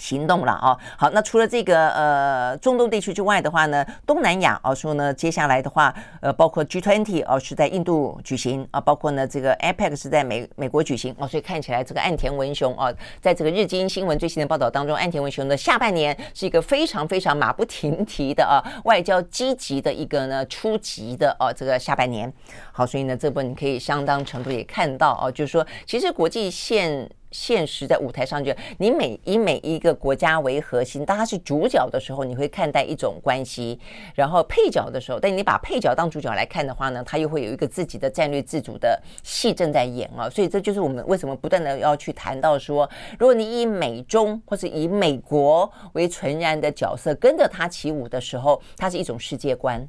[0.00, 0.76] 行动了啊！
[0.96, 12.90] 好，那除了这个呃中东地区之外的话呢，东南亚哦说呢，接下来的话呃包括 G20 哦是在印度举行啊，包括呢这个 APEC 是在美美国举行哦，所以看起来这个岸田文雄啊，
[13.20, 22.32] 在这个日经新闻最新的报道当中，岸田文雄的下半年是一个非常非常马不停蹄的啊外交积极的一个呢出击的哦这个下半年。
[22.72, 33.78] 好，所以呢这部分你可以相当程度也看到哦，就是说其实国际线现实在舞台上，就你每以每一个国家为核心，当他是主角的时候，你会看待一种关系；
[34.14, 40.28] 然后配角的时候，但你把配角当主角来看的话呢，他又会有一个自己的战略自主的戏正在演啊。
[40.28, 49.88] 所以这就是我们为什么不断的要去谈到说，如果你以美中或者以美国为纯然的角色跟着他起舞的时候，它是一种世界观。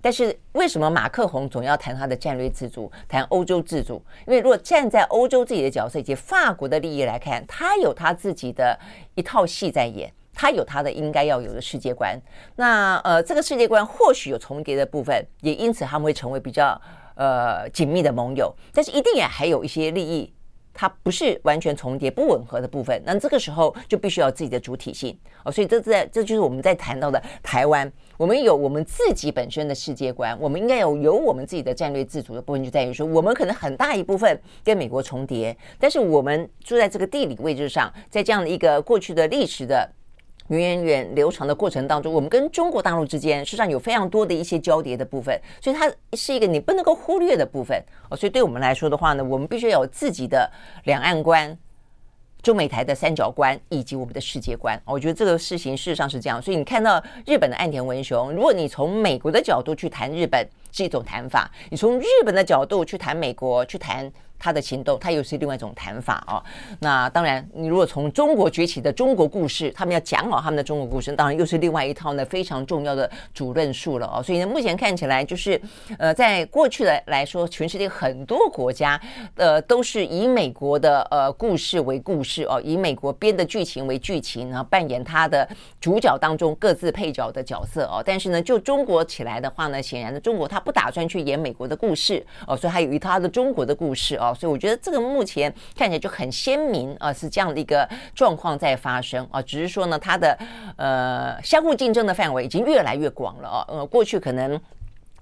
[0.00, 4.02] 但是为什么马克宏总要谈他的战略自主，谈欧洲自主？
[4.26, 8.78] 因为如果站在欧洲自己的角色以及法国的利益来看，他有他自己的
[9.14, 12.16] 一套戏在演，他有他的应该要有的世界观。
[12.56, 16.80] 那呃，这个世界观或许有重叠的部分，也因此他们会成为比较
[17.16, 18.54] 呃紧密的盟友。
[18.72, 20.32] 但是一定也还有一些利益。
[20.80, 25.50] 它不是完全重叠、不吻合的部分，那这个时候就必须要自己的主体性哦。
[25.50, 39.88] 所以这在这就是我们在谈到的台湾，我们有我们自己本身的世界观，我们应该有有我们自己的战略自主的部分，就在于说，我们可能很大一部分跟美国重叠，但是我们住在这个地理位置上，在这样的一个过去的历史的。
[40.48, 48.16] 源远流长的过程当中，我们跟中国大陆之间实际上有非常多的一些交叠的部分，所以它是一个你不能够忽略的部分哦。
[48.16, 50.50] 所以对我们来说的话呢，我们必须要有自己的
[50.84, 51.54] 两岸观、
[52.48, 54.80] 中美台的三角观以及我们的世界观。
[54.86, 56.40] 我觉得这个事情事实上是这样。
[56.40, 66.42] 所以你看到日本的岸田文雄，如果你从美国的角度去谈日本是一种谈法，你从日本的角度去谈美国、去谈他的行动，他又是另外一种谈法哦。
[66.80, 74.22] 那当然，你如果从中国崛起的中国故事，他们要讲好他们的中国故事，当然又是另外一套呢非常重要的主论述了哦。
[74.22, 75.60] 所以呢，目前看起来就是，
[75.98, 79.00] 呃，在过去的来说，全世界很多国家
[79.36, 85.48] 呃都是以美国的呃故事为故事哦，以美国编的剧情为剧情，然后扮演他的
[85.80, 88.02] 主角当中各自配角的角色哦。
[88.04, 94.27] 但是呢，就中国起来的话呢，显然的中国他不打算去演美国的故事哦，所以还有一套他的中国的故事哦。
[94.34, 99.40] 所以我觉得这个目前看起来就很鲜明啊，是这样的一个状况在发生啊。
[99.42, 100.38] 只是说呢，它的
[100.76, 103.64] 呃相互竞争的范围已经越来越广了啊。
[103.68, 104.60] 呃，过去可能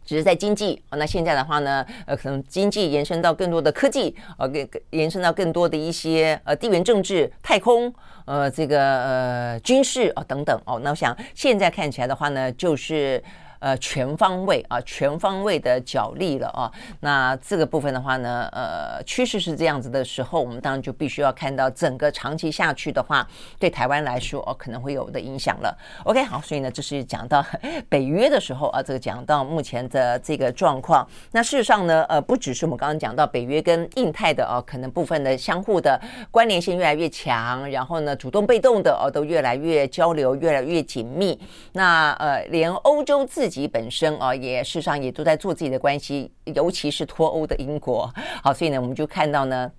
[0.04, 7.92] 只是在经济，那现在的话呢，呃，可能经济延伸到更多的科技啊，更延伸到更多的一些呃地缘政治、太空
[8.24, 10.80] 呃这个呃军事啊等等哦。
[10.82, 13.22] 那我想现在看起来的话呢，就是。
[13.66, 16.70] 呃，全方位啊，全方位的角力了啊。
[17.00, 23.26] 那这个部分的话呢，呃，趋势是这样子的时候，我们当然就必须要看到整个长期下去的话，
[23.58, 25.76] 对台湾来说哦，可能会有的影响了。
[26.04, 27.44] OK，好，所以呢，这是讲到
[27.90, 31.04] 北约的时候啊，这个讲到目前的这个状况。
[31.32, 36.00] 那事实上呢，呃，不只是我们刚刚讲到北约跟印太的哦，可能部分的相互的
[36.30, 41.36] 关联性越来越强，然后呢，主动被动的哦，都越来越交流，越来越紧密。
[41.72, 48.12] 那呃，连欧洲自己己本身啊，也事实上也都在做自己的关系，尤其是脱欧的英国。
[48.42, 49.70] 好，所以呢，我们就看到呢，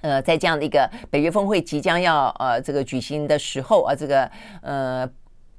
[0.00, 4.30] 呃，在这样的一个北约峰会即将要呃这个举行的时候啊，这个
[4.62, 5.08] 呃。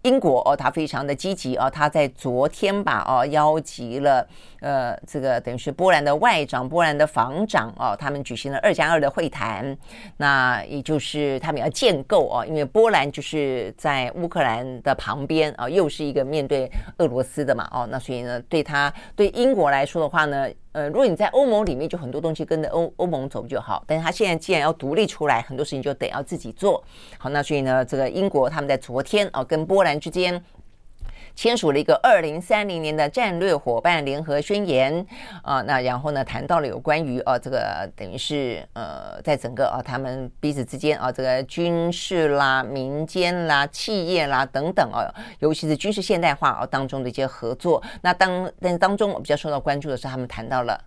[0.05, 4.25] 英国哦，他非常的积极哦，他在昨天吧哦，邀集了
[4.59, 9.75] 呃这个等于是波兰的外长、波兰的防长哦，他们举行了二加二的会谈。
[10.17, 20.47] 那也就是他们要建构哦，因为波兰就是在乌克兰的旁边啊，又是一个面对俄罗斯的嘛哦，那所以呢，对他对英国来说的话呢。
[20.75, 23.81] 呃，如果你在欧盟里面，就很多东西跟着欧欧盟走就好。
[23.87, 26.83] 但是他现在既然要独立出来，很多事情就得要自己做。
[27.17, 30.43] 好，那所以呢，这个英国他们在昨天啊，跟波兰之间。
[31.35, 35.05] 签署了一个二零三零年的战略伙伴联合宣言
[35.43, 45.03] 啊，那然后呢，谈到了有关于啊这个等于是呃，在整个啊他们彼此之间啊这个军事啦、民间啦、企业啦等等啊，
[45.39, 47.83] 尤其是军事现代化啊当中的一些合作。
[48.01, 50.79] 那当但当中我比较受到关注的是，他们谈到了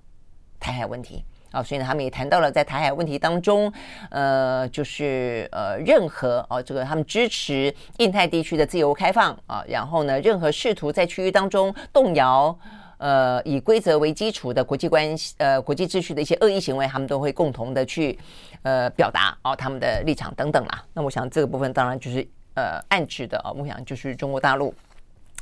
[0.59, 1.25] 台海问题。
[1.51, 3.73] 啊，所以呢，他们也谈到了在台海问题当中，
[4.11, 12.57] 呃，就是呃，任何啊，这个他们支持印太地区的自由开放啊，然后呢，任何试图在区域当中动摇
[12.99, 18.19] 呃以规则为基础的国际关系呃国际秩序的一些恶意行为，他们都会共同的去
[18.63, 20.85] 呃表达啊他们的立场等等啦。
[20.93, 24.75] 那我想这个部分当然就是呃暗指的啊，我想就是中国大陆。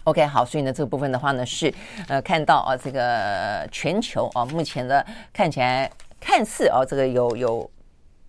[0.07, 1.73] OK，好，所以呢，这个部分的话呢，是
[2.07, 5.91] 呃，看到啊，这个全球啊，目前的看起来
[6.21, 7.71] 看似啊，这个有有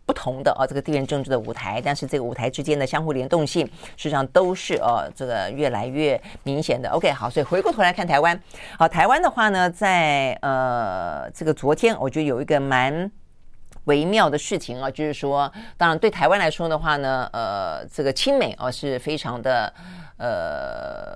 [0.04, 3.64] 不同的啊，这个地缘政治的舞台，但是这个舞台之间的相互联动性，
[3.96, 6.90] 实际上都是啊，这个越来越明显的。
[6.90, 8.42] OK，好，所以回过头来看台湾，
[8.80, 13.12] 好，台湾的话呢，在呃这个昨天，我觉得有一个蛮
[13.84, 19.72] 微妙的事情啊，就是说，当然对台湾来说的话呢，呃，这个亲美啊是非常的
[20.18, 21.16] 呃。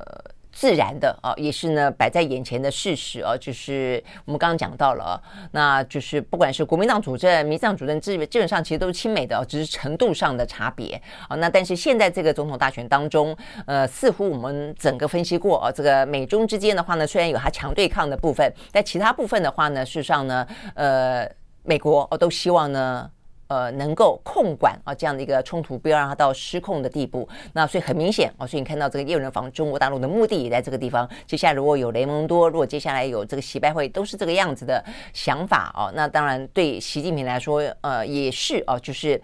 [0.61, 5.19] 自然的啊，也是呢摆在眼前的事实啊，就是我们刚刚讲到了，
[5.53, 11.35] 那就是不管是国民党主政、民进党主政，基基本上其实都是亲美的，只是程度上的差别啊。
[11.37, 13.35] 那但是现在这个总统大选当中，
[13.65, 20.45] 呃，似乎我们整个分析过啊，这个美中之间的话呢，虽然有它强对抗的部分，但其他部分的话呢，事实上呢，
[20.75, 21.27] 呃，
[21.63, 23.09] 美国哦都希望呢。
[23.51, 27.27] 呃，能够控管啊这样的一个冲突，不要让它到失控的地步。
[27.51, 31.05] 那所以很明显啊，所以你看到这个叶人防中国大陆的目的也在这个地方。
[31.27, 34.81] 接下来如果有雷蒙多，如果接下来有这个习拜会，都是这个样子的
[35.11, 35.91] 想法哦。
[35.93, 39.21] 那当然对习近平来说，呃，也是哦，就是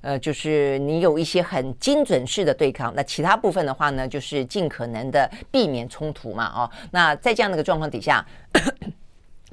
[0.00, 6.46] 呃，就是你有一些很精准式的对抗，那其他部分的话呢，就是尽可能的避免冲突嘛。
[6.52, 8.26] 哦， 那在这样的一个状况底下。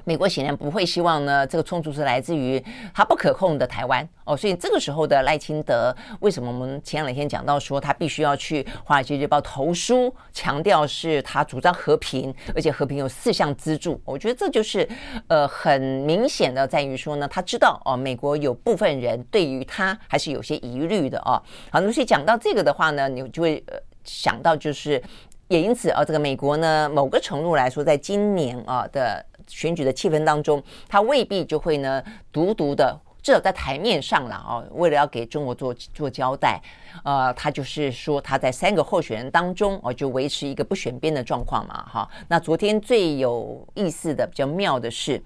[0.06, 2.62] 美国显然不会希望呢，这个冲突是来自于
[2.94, 14.88] 他不可控的台湾哦，所以这个时候的赖清德，为什么我们前两天讲到说他必须要去《华尔街日报》投书，强调是他主张和平， 而且和平有四项支柱，我觉得这就是
[15.26, 21.42] 呃很明显的在于说呢，他知道哦，美国有部分人对于他还是有些疑虑的哦。
[21.72, 23.60] 好，那所以讲到这个的话呢，你就会
[24.04, 25.02] 想到就是。
[25.48, 36.60] 也因此啊，这个美国呢，某个程度来说，在今年啊的选举的气氛当中，他未必就会呢独独的，至少在台面上了啊，为了要给中国做做交代，
[37.04, 42.08] 呃，他就是说他在三个候选人当中哦，就维持一个不选边的状况嘛，哈。
[42.28, 45.22] 那昨天最有意思的、比较妙的是。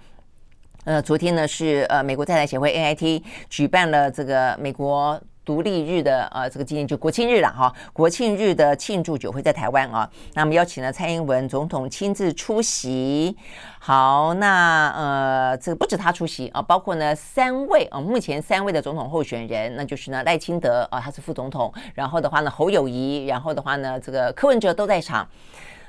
[0.85, 5.21] 呃，昨天呢是呃美国在台协会 AIT 举办了这个美国。
[5.51, 13.37] 独立日的呃，这个纪念就国庆日了哈，国庆日的庆祝酒会在台湾啊，那么邀请了蔡英文总统亲自出席。
[13.81, 25.27] 好，那呃，这个不止他出席啊，包括呢三位啊，目前三位的总统候选人，那就是呢赖清德啊，他是副总统，然后的话呢侯友谊，然后的话呢这个柯文哲都在场。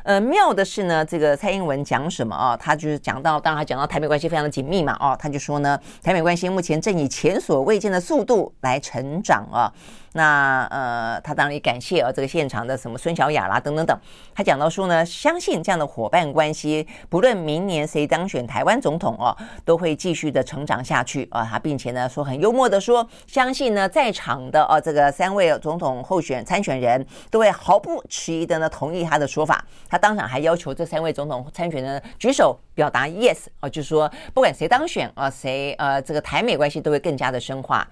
[0.04, 2.58] 呃，妙的是呢，这个蔡英文讲什么啊？
[2.58, 9.72] 他就是讲到，当然他讲到台美关系非常的紧密嘛，哦，他就说呢，台美关系目前正以前所未见的速度来成长啊。
[10.14, 13.98] 那呃，他当然也感谢啊，这个现场的什么孙小雅啦等等等。
[14.36, 21.48] 他讲到说呢，相信这样的伙伴关系，不论明年谁当选台湾总统哦，都会继续的成长下去啊。
[21.50, 29.64] 他并且呢说很幽默的说，相信呢在场的啊这个三位总统候选参选人都会毫不迟疑的呢同意他的说法。
[29.90, 37.88] 他当场还要求这三位总统参选人举手表达 yes 哦，就是说不管谁当选啊，谁呃这个台美关系都会更加的深化。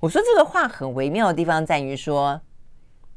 [0.00, 2.40] 我说这个话很微妙的地方在于说，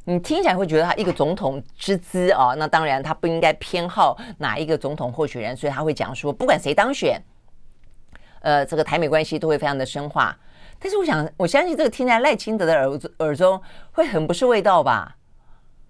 [0.05, 7.21] 你听起来会觉得他一个总统之资啊，那当然他不应该偏好哪一个总统候选人，所以他会讲说，不管谁当选，
[8.41, 10.35] 呃，这个台美关系都会非常的深化。
[10.79, 13.61] 但是我想，我相信这个听在赖清德的耳耳中
[13.91, 15.15] 会很不是味道吧？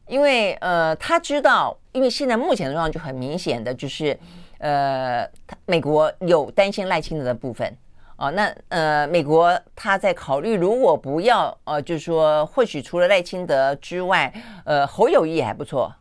[0.07, 4.19] 因为呃，他知道，因为现在目前的状况就很明显的就是，
[4.57, 5.25] 呃，
[5.65, 7.77] 美国有担心赖清德的部分。
[8.21, 14.31] 哦，那呃，美国他在考虑，如果不要，呃，就是说，或许除了赖清德之外，
[14.63, 15.91] 呃，侯友谊也还不错，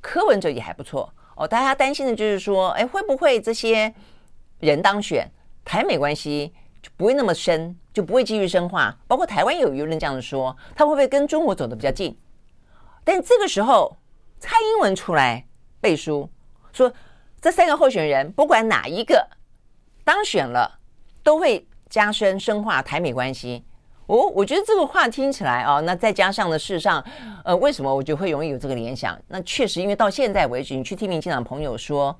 [0.00, 1.12] 柯文哲也还不错。
[1.34, 3.92] 哦，大家担心的就是说，哎，会不会这些
[4.60, 5.28] 人当选，
[5.64, 8.96] 台美关系就不会那么深，就不会继续深化？
[9.08, 12.16] 包括台湾有舆论这样子说，他会不会跟中国走得比较近？
[13.02, 13.96] 但这个时候，
[14.38, 15.44] 蔡英文出来
[15.80, 16.30] 背书，
[16.72, 16.92] 说
[17.40, 19.26] 这三个候选人不管哪一个
[20.04, 20.75] 当选了。
[21.26, 23.64] 都会加深深化台美关系。
[24.06, 27.04] 我我觉得这个话听起来啊，那再加上呢，事实上，
[27.44, 29.20] 呃，为什么我就会容易有这个联想？
[29.26, 32.16] 那确实，因为到现在为止，你去听民进党朋友说，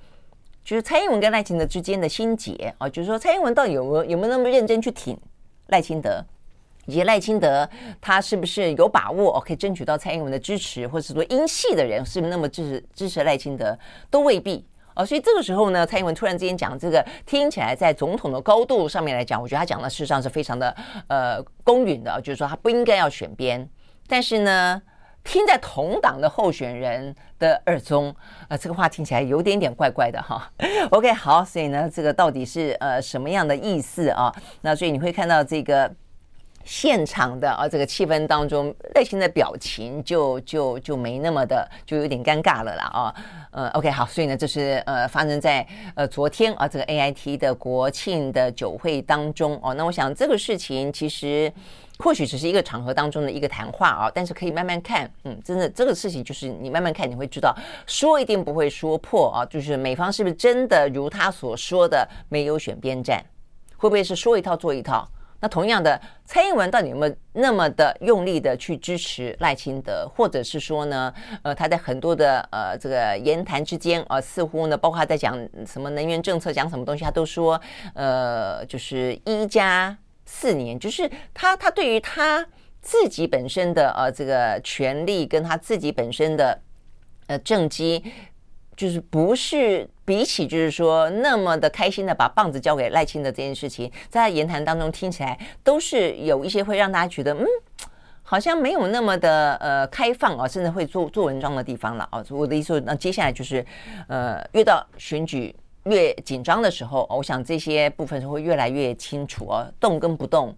[0.65, 5.17] 就是蔡英文跟赖清德之间的心结啊，就是说蔡英文到底有没有有没有那么认真去挺
[5.69, 6.21] 赖清德，
[6.87, 13.79] 以及赖清德他是不是有把握哦可以争取到蔡英文的支持，或者是说英系的人是不是那么支持支持赖清德，
[14.11, 14.67] 都未必。
[14.97, 20.75] 哦，所以这个时候呢，蔡英文突然之间讲这个，听起来在总统的高度上面来讲，我觉得他讲的事实上是非常的
[21.09, 23.69] 呃公允的，就是说他不应该要选边。
[24.09, 24.81] 但是呢，
[25.23, 28.15] 听在同党的候选人的耳中，
[28.49, 30.51] 呃，这个话听起来有点点怪怪的哈。
[30.91, 34.35] OK，好，所以呢，这个到底是呃什么样的意思啊？
[34.63, 35.95] 那所以你会看到这个。
[36.67, 43.15] 现场的啊，这个气氛当中，内心的表情就就就没那么的，就有点尴尬了啦啊。
[43.53, 45.65] 呃，OK，好，所以呢，这是呃发生在
[45.95, 49.73] 呃昨天啊这个 AIT 的国庆的酒会当中哦。
[49.75, 51.51] 那我想这个事情其实
[51.99, 57.57] 或许只是一个场合当中的一个谈话啊，但是可以慢慢看，嗯，真的这个事情就是你慢慢看，你会知道
[57.87, 63.25] 说一定不会说破啊，就是美方是不是真的如他所说的没有选边站，
[63.77, 65.09] 会不会是说一套做一套？
[65.41, 71.13] 那同样的，蔡英文到底有没有那么的用力的去支持赖清德，或者是说呢，
[71.43, 77.61] 呃，他在很多的呃这个言谈之间、呃，似乎呢，包括他在讲什么能源政策，讲什么东西，他都说，
[77.95, 82.47] 呃，就是一加四年，就是他他对于他
[82.81, 86.59] 自己本身的呃这个权力跟他自己本身的
[87.27, 88.03] 呃政绩。
[88.77, 97.47] 就是不是比起就是说那么的开心的把棒子交给赖清德这件事情，在他言谈当中听起来都是有一些会让大家觉得嗯，
[98.23, 102.23] 好像没有那么的呃开放啊，甚至会做做文章的地方了啊。
[102.31, 103.65] 我的意思说，那接下来就是
[104.09, 105.55] 呃越到选举
[105.85, 110.55] 越紧张的时候，我想这些部分是会越来越清楚啊，动跟不动。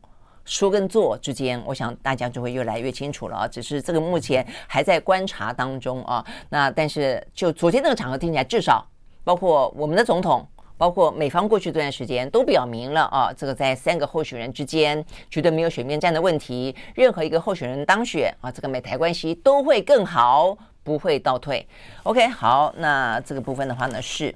[0.48, 3.46] 说跟做之间，我想大家就会越来越清楚了啊。
[3.46, 6.24] 只是这个目前还在观察当中啊。
[6.48, 8.84] 那但是就昨天那个场合听起来，至少
[9.22, 10.44] 包括我们的总统，
[10.78, 16.74] 包括美方过去这段时间都表明了啊，这个在三个候选人之间绝对没有选边站的问题。
[16.94, 21.66] 任何一个候选人当选啊，这个美台关系都会更好，不会倒退。
[22.04, 24.34] OK，好，那这个部分的话呢是。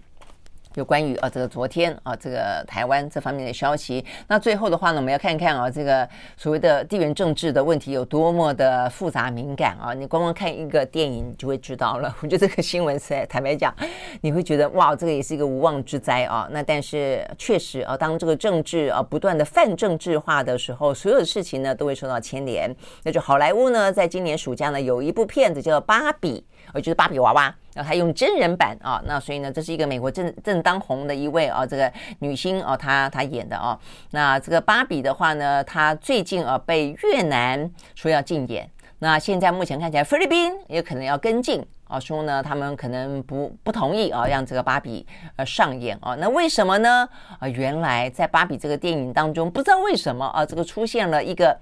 [0.75, 9.93] 有关于啊这个昨天啊这个台湾这方面的消息，那最后的话呢，我们要看看啊这个所谓的地缘政治的问题有多么的复杂敏感啊！
[9.93, 12.15] 你光光看一个电影就会知道了。
[12.23, 13.75] 我觉得这个新闻是在坦白讲，
[14.21, 16.49] 你会觉得哇，这个也是一个无妄之灾啊！
[16.51, 22.75] 那但是确实啊，当这个政治啊不断的泛政治化的时候，所有的事情呢都会受到牵连。
[23.03, 27.55] 那就好莱坞呢，在今年暑假呢有一部片子叫《芭比》，呃，就是芭比娃娃。
[27.75, 33.79] 然后他用真人版啊，那所以呢，这是一个美国正正当红的一位啊，这个女星啊，她她演的啊。
[34.11, 38.69] 那这个芭比的话呢，她最近啊被越南说要禁演，
[38.99, 45.07] 那现在目前看起来菲律宾也可能要跟进啊，说呢他们可能不不同意啊，让这个芭比
[45.37, 46.15] 呃上演啊。
[46.19, 47.09] 那为什么呢？
[47.39, 51.59] 啊，原来在芭比这个电影当中，不知道为什么啊，这个出现了一个。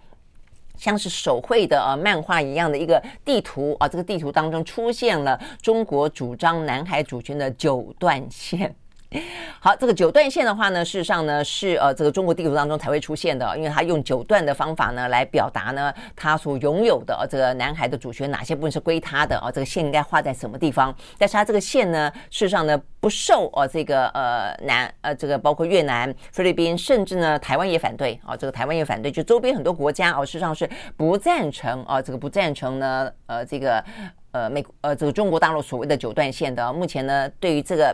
[0.80, 8.74] 像是手绘的呃漫画一样的一个地图啊，这个地图当中出现了中国主张南海主权的九段线。
[9.58, 20.94] 好，这个九段线的话呢，事实上呢是呃这个中国地图当中才会出现的，因为它用九段的方法呢来表达呢它所拥有的这个南海的主权哪些部分是归它的啊，这个线应该画在什么地方？
[21.18, 33.84] 但是它这个线呢，事实上呢不受呃这个呃南呃这个包括越南、菲律宾，甚至呢台湾也反对啊，这个台湾也反对，就周边很多国家哦，事实上是不赞成啊，这个不赞成呢呃这个
[34.30, 37.92] 呃美呃这个中国大陆所谓的九段线的，目前呢对于这个。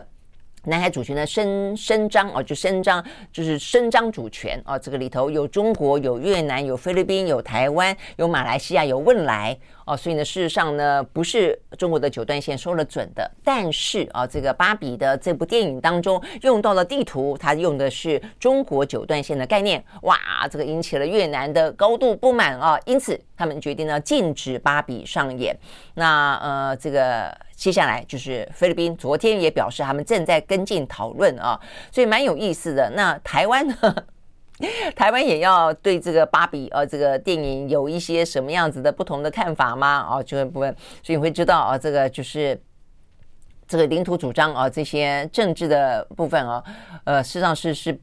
[0.67, 13.29] 南海主权的伸伸张哦，就伸张就是伸张主权哦，这个里头有中国、有越南、有菲律宾、有台湾、有马来西亚、有汶莱哦，所以呢，事实上呢，不是中国的九段线说了准的。
[13.43, 20.17] 但是啊，这个芭比的这部电影当中用到了地图，它用的是中国九段线的概念，哇，
[20.51, 25.55] 这个引起了越南的高度不满啊，因此他们决定呢禁止芭比上演。
[25.93, 27.33] 那呃，这个。
[27.57, 31.59] 接下来就是菲律宾，昨天也表示他们正在跟进讨论啊，
[31.91, 32.87] 所以蛮有意思的。
[32.91, 33.75] 那台湾呢？
[34.95, 40.07] 台湾也要对这个芭比呃这个电影有一些什么样子的不同的看法吗？
[40.07, 42.61] 哦，这个部分，所以你会知道啊，这个就是
[43.67, 46.63] 这个领土主张啊，这些政治的部分啊，
[47.05, 47.99] 呃，事实上是是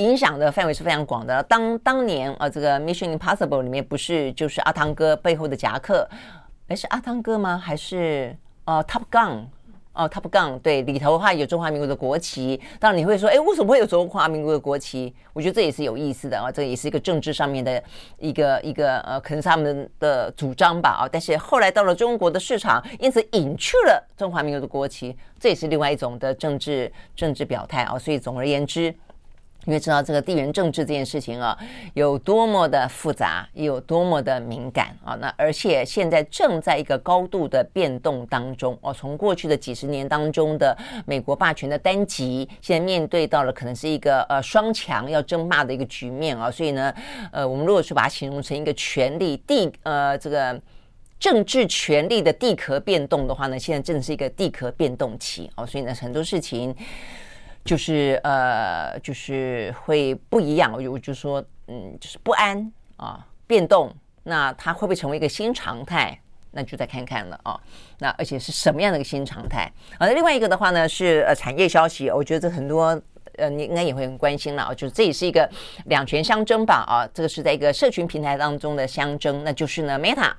[0.00, 1.42] 影响的范围是非常广的。
[1.42, 6.08] 当当年啊，这个《Mission Impossible》里面不是就是阿汤哥背后的夹克？
[6.68, 7.58] 哎，是阿汤哥吗？
[7.58, 8.34] 还是？
[8.64, 9.46] 哦，Top Gun，
[9.94, 12.60] 哦，Top Gun，对，里头的话有中华民国的国旗。
[12.78, 15.12] 当然你会说，哎，为什么会有中华民国的国旗？
[15.32, 17.82] 我觉得这也是有意思的啊，这也是一个政治上面的
[18.18, 21.08] 一个一个呃，可能是他们的主张吧啊。
[21.10, 27.98] 但是后来到了中国的市场，因此隐去了中华民国的国旗，这也是另外一种的政治政治表态啊。
[27.98, 28.94] 所以总而言之。
[29.66, 31.56] 因为知道这个地缘政治这件事情啊，
[31.94, 35.14] 有多么的复杂，有多么的敏感啊。
[35.20, 38.92] 那而且现在正在一个高度的变动当中哦。
[38.92, 46.50] 从过去的几十年当中的美国霸权的单极，现在面对到了可能是一个呃双强要争霸的一个局面啊。
[46.50, 46.92] 所以呢，
[47.30, 50.58] 呃，我们如果说把它形容成一个权力地呃这个
[51.18, 55.66] 政治权力的地壳变动的话呢，现在正是一个地壳变动期哦。
[55.66, 56.74] 所以呢，很多事情。
[57.70, 60.72] 就是呃，就是会不一样。
[60.72, 63.94] 我就说，嗯，就是不安啊，变动。
[64.24, 66.20] 那它会不会成为一个新常态？
[66.50, 67.56] 那就再看看了啊。
[68.00, 69.70] 那而且是什么样的一个新常态？
[69.98, 72.10] 啊，另外一个的话呢，是呃产业消息。
[72.10, 73.00] 我觉得这很多
[73.36, 74.74] 呃，你应该也会很关心了啊。
[74.74, 75.48] 就是这也是一个
[75.84, 76.84] 两权相争吧？
[76.88, 80.32] 啊，这个是在一个社群平台当中的相争，那就是呢，Meta。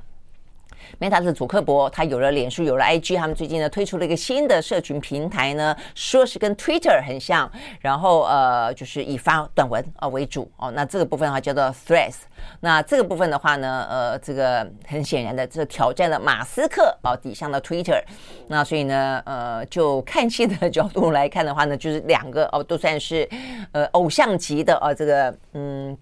[0.99, 10.71] Meta 是祖克伯，他有了脸书，有了 IG，他们最近呢推出了一个新的社群平台呢，说是跟 Twitter 很像，然后呃就是以发短文啊为主哦。
[10.71, 12.17] 那这个部分的话叫做 Threads，
[12.59, 18.01] 那这个部分的话呢，呃，这个很显然的，这挑战了马斯克啊底下的 Twitter。
[18.47, 23.27] 那所以呢，呃，就看戏的角度来看的话呢，就是两个哦都算是
[23.71, 25.97] 呃偶像级的啊这个嗯。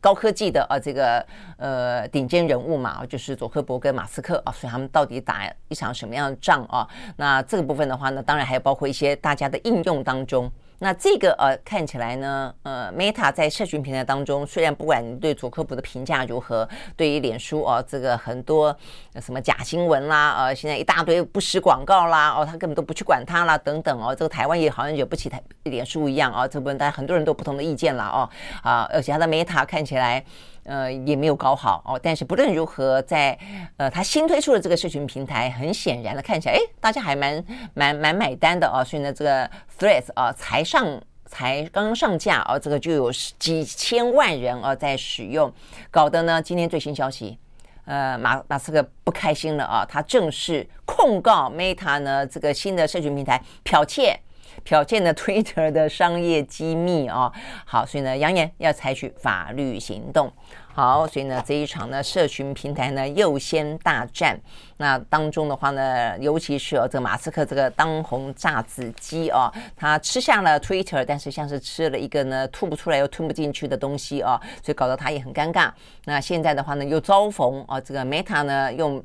[0.00, 1.24] 高科技的啊，这个
[1.56, 6.88] 呃顶尖人物嘛，就是佐科伯跟马斯克啊，所以他们到底打一场什么样的仗啊？
[7.16, 10.50] 那这个部分的话呢，当然还有包括一些大家的应用当中。
[10.80, 18.74] 那这个呃看起来呢，呃，Meta 在社群平台当中，虽然不管你对左科普的评价如何，对于脸书哦，这个很多
[19.20, 28.28] 什么假新闻啦，呃，现在一大堆不实广告啦，哦，他根本都不去管它啦，等等哦，这个台湾也好像惹不起台脸书一样啊，这部分大家很多人都有不同的意见了哦，
[28.62, 30.24] 啊，而且他的 Meta 看起来。
[30.68, 31.98] 呃，也没有搞好哦。
[32.00, 33.36] 但是不论如何，在
[33.78, 37.42] 呃，他新推出的这个社群平台，很显然的看起来，哎，大家还蛮
[37.74, 38.84] 蛮蛮买单的哦。
[38.84, 45.52] 所以呢，这个 Threads 啊，才上才刚上架哦，这个就有几千万人啊在使用，
[45.90, 47.38] 搞得呢，今天最新消息，
[47.86, 54.20] 呃，马马斯克不开心了啊，他正式控告 Meta 呢这个新的社群平台剽窃。
[54.68, 57.32] 剽窃了 Twitter 的商业机密啊，
[57.64, 60.30] 好，所以呢，扬言要采取法律行动。
[60.74, 64.38] 好，所以呢，这一场呢，社群平台呢，又先大战。
[64.76, 75.72] 那当中的话呢，尤其是哦，这个马斯克这个当红炸子鸡哦，他吃下了 Twitter，但是像是吃了一个呢，吐不出来又吞不进去的东西哦，所以搞得他也很尴尬。
[76.04, 79.02] 那现在的话呢，又遭逢啊，这个 Meta 呢用。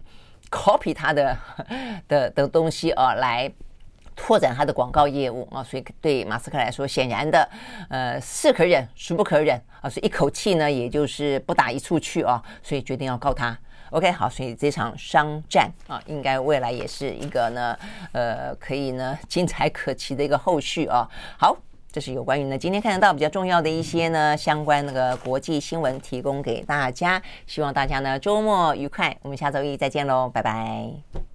[0.51, 1.35] copy 他的
[2.07, 3.51] 的的东西啊，来
[4.15, 7.49] 拓展他的广告业务啊，所以对马斯克来说，显然的，
[7.89, 13.57] 呃，是可忍，孰不可忍啊，所以一口气呢，也就是不打一处去啊，所以决定要告他。
[13.91, 17.77] OK，好，所以这场商战啊，应该未来也是一个呢，
[18.11, 21.09] 呃，可以呢精彩可期的一个后续啊。
[21.37, 21.55] 好。
[21.93, 27.21] 这是有关于呢，今天看得到比较重要的一些呢相关那个国际新闻，提供给大家。
[27.45, 31.32] 希望大家呢周末愉快，我们下周一再见喽，拜拜。